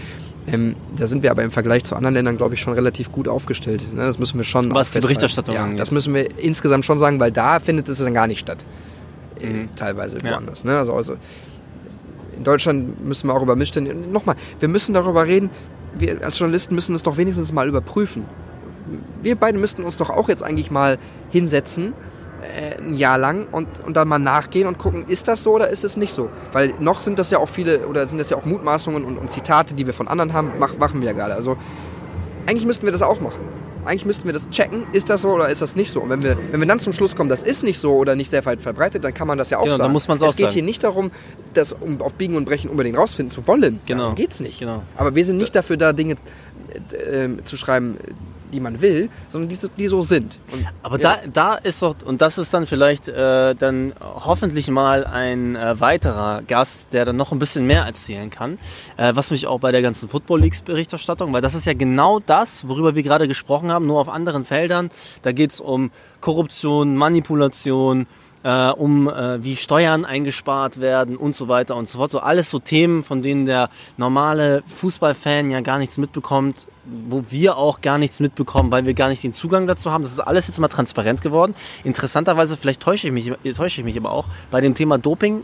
[0.47, 3.29] Ähm, da sind wir aber im Vergleich zu anderen Ländern, glaube ich, schon relativ gut
[3.29, 3.85] aufgestellt.
[3.95, 4.03] Ne?
[4.03, 5.01] Das müssen wir schon Was die.
[5.01, 5.81] Berichterstattung ja, angeht.
[5.81, 8.65] Das müssen wir insgesamt schon sagen, weil da findet es dann gar nicht statt.
[9.41, 9.69] Äh, Mhm.
[9.77, 10.33] Teilweise Ja.
[10.33, 10.65] woanders.
[10.65, 10.77] Ne?
[10.77, 11.17] Also, also
[12.37, 13.95] in Deutschland müssen wir auch über Missstände.
[13.95, 15.51] Nochmal, wir müssen darüber reden,
[15.99, 18.25] wir als Journalisten müssen es doch wenigstens mal überprüfen.
[19.23, 20.99] Wir beide müssten uns doch auch jetzt eigentlich mal
[21.31, 21.93] hinsetzen,
[22.43, 25.69] äh, ein Jahr lang, und, und dann mal nachgehen und gucken, ist das so oder
[25.69, 26.31] ist es nicht so?
[26.53, 29.31] Weil noch sind das ja auch viele, oder sind das ja auch Mutmaßungen und, und
[29.31, 31.35] Zitate, die wir von anderen haben, mach, machen wir ja gerade.
[31.35, 31.57] Also
[32.47, 33.41] eigentlich müssten wir das auch machen.
[33.85, 36.03] Eigentlich müssten wir das checken, ist das so oder ist das nicht so?
[36.03, 38.29] Und wenn wir, wenn wir dann zum Schluss kommen, das ist nicht so oder nicht
[38.29, 39.93] sehr weit verbreitet, dann kann man das ja auch Genau, dann sagen.
[39.95, 40.53] muss man's es auch geht sagen.
[40.53, 41.11] hier nicht darum,
[41.55, 43.81] das um, auf Biegen und Brechen unbedingt rausfinden zu wollen.
[43.87, 44.03] Genau.
[44.03, 44.59] Darum geht's nicht.
[44.61, 44.83] Genau.
[44.97, 46.17] Aber wir sind nicht dafür da, Dinge
[46.93, 47.97] äh, zu schreiben,
[48.51, 50.41] die man will, sondern die, so- die so sind.
[50.53, 51.19] Und, Aber ja.
[51.25, 55.81] da, da ist doch, und das ist dann vielleicht äh, dann hoffentlich mal ein äh,
[55.81, 58.59] weiterer Gast, der dann noch ein bisschen mehr erzählen kann,
[58.97, 62.21] äh, was mich auch bei der ganzen Football Leagues Berichterstattung, weil das ist ja genau
[62.21, 64.91] das, worüber wir gerade gesprochen haben, nur auf anderen Feldern.
[65.23, 65.91] Da geht es um
[66.21, 68.07] Korruption, Manipulation,
[68.43, 72.11] äh, um äh, wie Steuern eingespart werden und so weiter und so fort.
[72.11, 77.57] So alles so Themen, von denen der normale Fußballfan ja gar nichts mitbekommt, wo wir
[77.57, 80.03] auch gar nichts mitbekommen, weil wir gar nicht den Zugang dazu haben.
[80.03, 81.55] Das ist alles jetzt mal transparent geworden.
[81.85, 85.43] Interessanterweise, vielleicht täusche ich mich, täusche ich mich aber auch, bei dem Thema Doping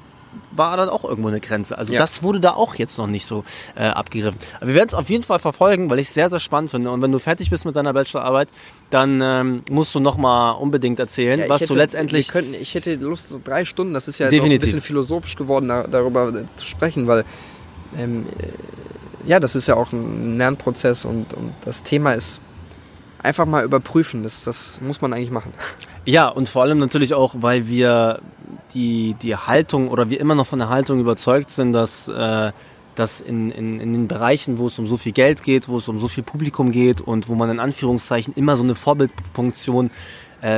[0.52, 1.76] war dann auch irgendwo eine Grenze.
[1.76, 2.00] Also Ja.
[2.00, 4.38] das wurde da auch jetzt noch nicht so äh, abgegriffen.
[4.56, 6.90] Aber wir werden es auf jeden Fall verfolgen, weil ich es sehr, sehr spannend finde.
[6.90, 8.48] Und wenn du fertig bist mit deiner Bachelorarbeit,
[8.90, 12.28] dann ähm, musst du nochmal unbedingt erzählen, Ja, was hätte, du letztendlich...
[12.28, 15.86] Könnten, ich hätte Lust, so drei Stunden, das ist ja ein bisschen philosophisch geworden, da,
[15.86, 17.24] darüber äh, zu sprechen, weil
[17.98, 22.40] ähm, äh, ja, das ist ja auch ein Lernprozess und, und das Thema ist
[23.26, 24.22] einfach mal überprüfen.
[24.22, 25.52] Das, das muss man eigentlich machen.
[26.04, 28.20] Ja, und vor allem natürlich auch, weil wir
[28.74, 32.52] die, die Haltung oder wir immer noch von der Haltung überzeugt sind, dass, äh,
[32.94, 35.88] dass in, in, in den Bereichen, wo es um so viel Geld geht, wo es
[35.88, 39.90] um so viel Publikum geht und wo man in Anführungszeichen immer so eine Vorbildfunktion äh,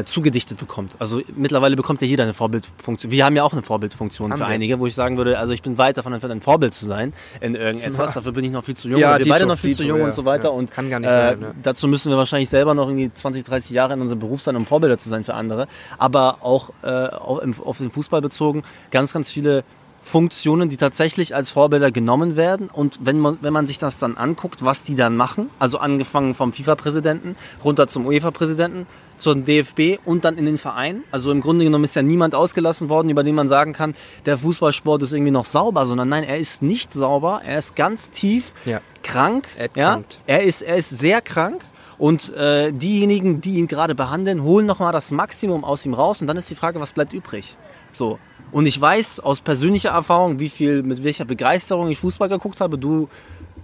[0.04, 0.96] zugedichtet bekommt.
[0.98, 3.10] Also mittlerweile bekommt ja jeder eine Vorbildfunktion.
[3.12, 4.52] Wir haben ja auch eine Vorbildfunktion Haben für wir.
[4.52, 7.12] einige, wo ich sagen würde, also ich bin weit davon entfernt, ein Vorbild zu sein
[7.40, 8.14] in irgendetwas.
[8.14, 9.00] Dafür bin ich noch viel zu jung.
[9.00, 10.48] Ja, wir beide noch viel zu Dito, jung ja, und so weiter.
[10.48, 10.50] ja.
[10.50, 11.54] Und Kann gar nicht äh, sein, ne?
[11.62, 14.66] Dazu müssen wir wahrscheinlich selber noch irgendwie 20, 30 Jahre in unserem Beruf sein, um
[14.66, 15.68] Vorbilder zu sein für andere.
[15.96, 19.64] Aber auch äh, auf, auf den Fußball bezogen, ganz, ganz viele
[20.08, 22.68] Funktionen, die tatsächlich als Vorbilder genommen werden.
[22.70, 26.34] Und wenn man, wenn man sich das dann anguckt, was die dann machen, also angefangen
[26.34, 28.86] vom FIFA-Präsidenten runter zum UEFA-Präsidenten,
[29.18, 31.02] zum DFB und dann in den Verein.
[31.10, 33.94] Also im Grunde genommen ist ja niemand ausgelassen worden, über den man sagen kann,
[34.26, 38.10] der Fußballsport ist irgendwie noch sauber, sondern nein, er ist nicht sauber, er ist ganz
[38.10, 38.80] tief Ja.
[39.02, 39.48] krank.
[39.56, 40.00] Er ja?
[40.26, 41.64] er, ist, er ist sehr krank.
[41.98, 46.20] Und äh, diejenigen, die ihn gerade behandeln, holen nochmal das Maximum aus ihm raus.
[46.20, 47.56] Und dann ist die Frage, was bleibt übrig?
[47.90, 48.20] So.
[48.52, 52.78] Und ich weiß aus persönlicher Erfahrung, wie viel, mit welcher Begeisterung ich Fußball geguckt habe.
[52.78, 53.08] Du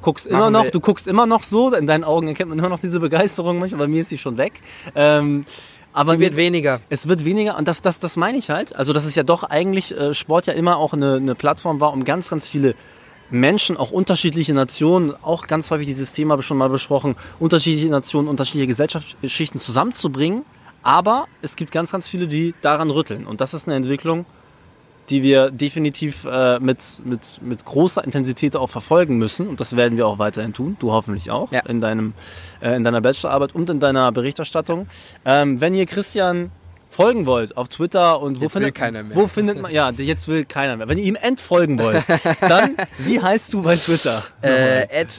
[0.02, 1.72] guckst immer Machen noch, wir- du guckst immer noch so.
[1.74, 3.80] In deinen Augen erkennt man immer noch diese Begeisterung manchmal.
[3.80, 4.60] Bei mir ist sie schon weg.
[4.94, 5.46] Ähm,
[5.94, 6.80] aber Sie wird weniger.
[6.90, 8.74] es wird weniger und das, das, das meine ich halt.
[8.74, 11.92] Also dass es ja doch eigentlich äh, Sport ja immer auch eine, eine Plattform war,
[11.92, 12.74] um ganz, ganz viele
[13.30, 17.88] Menschen, auch unterschiedliche Nationen, auch ganz häufig dieses Thema habe ich schon mal besprochen, unterschiedliche
[17.88, 20.44] Nationen, unterschiedliche Gesellschaftsschichten zusammenzubringen.
[20.82, 23.24] Aber es gibt ganz, ganz viele, die daran rütteln.
[23.26, 24.26] Und das ist eine Entwicklung,
[25.10, 29.48] die wir definitiv äh, mit, mit, mit großer Intensität auch verfolgen müssen.
[29.48, 30.76] Und das werden wir auch weiterhin tun.
[30.78, 31.60] Du hoffentlich auch Ja.
[31.66, 32.14] in, deinem,
[32.62, 34.86] äh, in deiner Bachelorarbeit und in deiner Berichterstattung.
[35.24, 36.50] Ähm, wenn ihr Christian
[36.88, 39.16] folgen wollt auf Twitter und wo Jetzt will findet, keiner mehr.
[39.16, 40.88] wo findet man, ja, jetzt will keiner mehr.
[40.88, 42.04] Wenn ihr ihm entfolgen wollt,
[42.40, 44.22] dann, wie heißt du bei Twitter?
[44.42, 45.10] Äh, at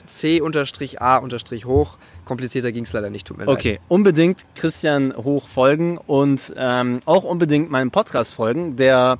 [0.95, 1.97] c-a-hoch.
[2.23, 3.53] Komplizierter ging es leider nicht, tut mir leid.
[3.55, 9.19] Okay, unbedingt Christian Hoch folgen und ähm, auch unbedingt meinem Podcast folgen, der,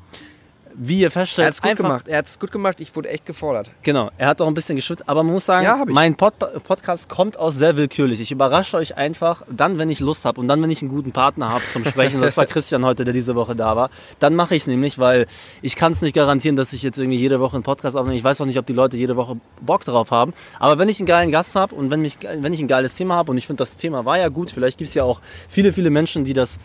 [0.77, 2.07] wie ihr Er feststellt, hat es gut gemacht.
[2.07, 2.79] Er hat es gut gemacht.
[2.79, 3.71] Ich wurde echt gefordert.
[3.83, 7.09] Genau, er hat auch ein bisschen geschwitzt, aber man muss sagen, Ja, mein Pod Podcast
[7.09, 8.19] kommt aus sehr willkürlich.
[8.19, 11.11] Ich überrasche euch einfach, dann, wenn ich Lust habe und dann, wenn ich einen guten
[11.11, 12.21] Partner habe zum Sprechen.
[12.21, 13.89] Das war Christian heute, der diese Woche da war.
[14.19, 15.27] Dann mache ich es nämlich, weil
[15.61, 18.17] ich kann es nicht garantieren, dass ich jetzt irgendwie jede Woche einen Podcast aufnehme.
[18.17, 20.33] Ich weiß auch nicht, ob die Leute jede Woche Bock drauf haben.
[20.59, 23.15] Aber wenn ich einen geilen Gast habe und wenn, mich, wenn ich ein geiles Thema
[23.15, 25.73] habe und ich finde, das Thema war ja gut, vielleicht gibt es ja auch viele,
[25.73, 26.57] viele Menschen, die das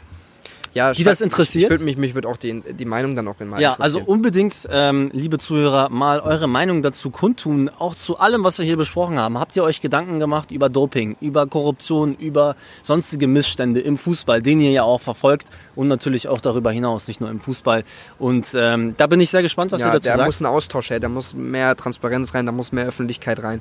[0.73, 1.73] Ja, Die das interessiert?
[1.73, 4.05] Ich, mich, mich würde auch die, die Meinung dann auch immer Ja, also interessieren.
[4.07, 7.71] unbedingt, ähm, liebe Zuhörer, mal eure Meinung dazu kundtun.
[7.79, 9.39] Auch zu allem, was wir hier besprochen haben.
[9.39, 14.61] Habt ihr euch Gedanken gemacht über Doping, über Korruption, über sonstige Missstände im Fußball, den
[14.61, 17.83] ihr ja auch verfolgt und natürlich auch darüber hinaus, nicht nur im Fußball.
[18.19, 20.27] Und ähm, da bin ich sehr gespannt, was ja, ihr dazu da sagt.
[20.27, 23.61] muss ein Austausch her, da muss mehr Transparenz rein, da muss mehr Öffentlichkeit rein.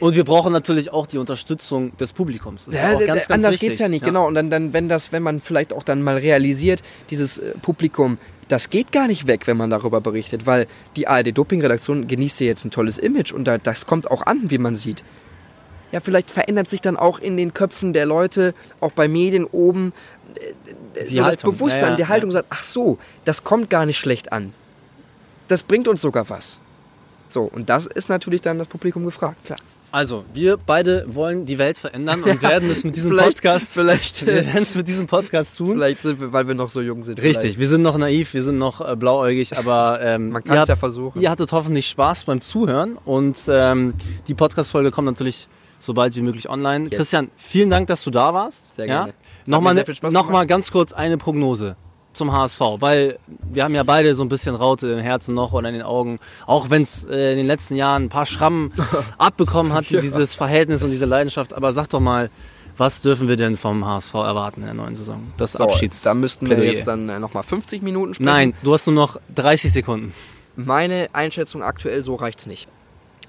[0.00, 2.64] Und wir brauchen natürlich auch die Unterstützung des Publikums.
[2.64, 3.68] Das ist auch ganz, ganz anders wichtig.
[3.68, 4.26] geht's ja nicht, genau.
[4.26, 8.18] Und dann, dann, wenn das, wenn man vielleicht auch dann mal realisiert, dieses äh, Publikum,
[8.48, 10.66] das geht gar nicht weg, wenn man darüber berichtet, weil
[10.96, 14.58] die ARD-Doping-Redaktion genießt ja jetzt ein tolles Image und da, das kommt auch an, wie
[14.58, 15.04] man sieht.
[15.92, 19.92] Ja, vielleicht verändert sich dann auch in den Köpfen der Leute, auch bei Medien oben,
[20.94, 21.50] äh, Die so Haltung.
[21.52, 22.34] das Bewusstsein, Ja, ja, die Haltung ja.
[22.34, 24.54] sagt, ach so, das kommt gar nicht schlecht an.
[25.48, 26.61] Das bringt uns sogar was.
[27.32, 29.58] So, und das ist natürlich dann das Publikum gefragt, klar.
[29.90, 34.26] Also, wir beide wollen die Welt verändern und werden es mit diesem Vielleicht- Podcast, vielleicht,
[34.26, 35.72] wir werden es mit diesem Podcast tun.
[35.72, 37.22] Vielleicht sind wir, weil wir noch so jung sind.
[37.22, 40.68] Richtig, wir sind noch naiv, wir sind noch äh, blauäugig, aber ähm, Man kann es
[40.68, 41.20] ja versuchen.
[41.20, 43.94] Ihr hattet hoffentlich Spaß beim Zuhören und ähm,
[44.28, 46.84] die Podcast-Folge kommt natürlich so bald wie möglich online.
[46.88, 46.96] Yes.
[46.98, 48.76] Christian, vielen Dank, dass du da warst.
[48.76, 49.04] Sehr ja?
[49.04, 49.14] gerne.
[49.46, 51.76] Nochmal, sehr ne, noch mal ganz kurz eine Prognose
[52.12, 53.18] zum HSV, weil
[53.50, 56.18] wir haben ja beide so ein bisschen Raute im Herzen noch oder in den Augen,
[56.46, 58.72] auch wenn es äh, in den letzten Jahren ein paar Schrammen
[59.18, 61.54] abbekommen hat, dieses Verhältnis und diese Leidenschaft.
[61.54, 62.30] Aber sag doch mal,
[62.76, 65.32] was dürfen wir denn vom HSV erwarten in der neuen Saison?
[65.36, 66.02] Das So, Abschieds.
[66.02, 68.26] da müssten wir jetzt dann äh, nochmal 50 Minuten sprechen.
[68.26, 70.14] Nein, du hast nur noch 30 Sekunden.
[70.56, 72.68] Meine Einschätzung aktuell, so reicht's nicht.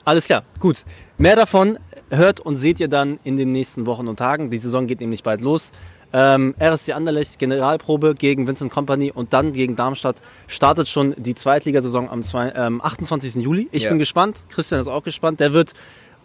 [0.06, 0.84] Alles klar, gut.
[1.18, 1.80] Mehr davon
[2.10, 4.50] hört und seht ihr dann in den nächsten Wochen und Tagen.
[4.50, 5.72] Die Saison geht nämlich bald los.
[6.14, 12.10] Ähm, RSC Anderlecht, Generalprobe gegen Vincent Company und dann gegen Darmstadt startet schon die Zweitligasaison
[12.10, 13.42] am zwei, ähm, 28.
[13.44, 13.68] Juli.
[13.72, 13.90] Ich Ja.
[13.90, 15.40] bin gespannt, Christian ist auch gespannt.
[15.40, 15.74] Der wird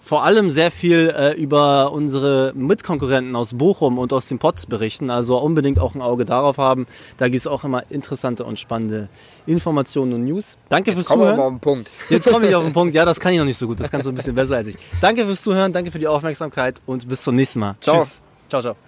[0.00, 5.10] vor allem sehr viel äh, über unsere Mitkonkurrenten aus Bochum und aus dem Pott berichten.
[5.10, 6.86] Also unbedingt auch ein Auge darauf haben.
[7.16, 9.08] Da gibt es auch immer interessante und spannende
[9.46, 10.56] Informationen und News.
[10.68, 11.46] Danke fürs Kommen wir mal Zuhören.
[11.46, 11.90] auf den Punkt.
[12.10, 12.94] Jetzt komme ich auf den Punkt.
[12.94, 13.80] Ja, das kann ich noch nicht so gut.
[13.80, 14.76] Das kannst du ein bisschen besser als ich.
[15.00, 17.74] Danke fürs Zuhören, danke für die Aufmerksamkeit und bis zum nächsten Mal.
[17.80, 17.98] Ciao.
[18.02, 18.22] Tschüss.
[18.48, 18.87] Ciao, ciao.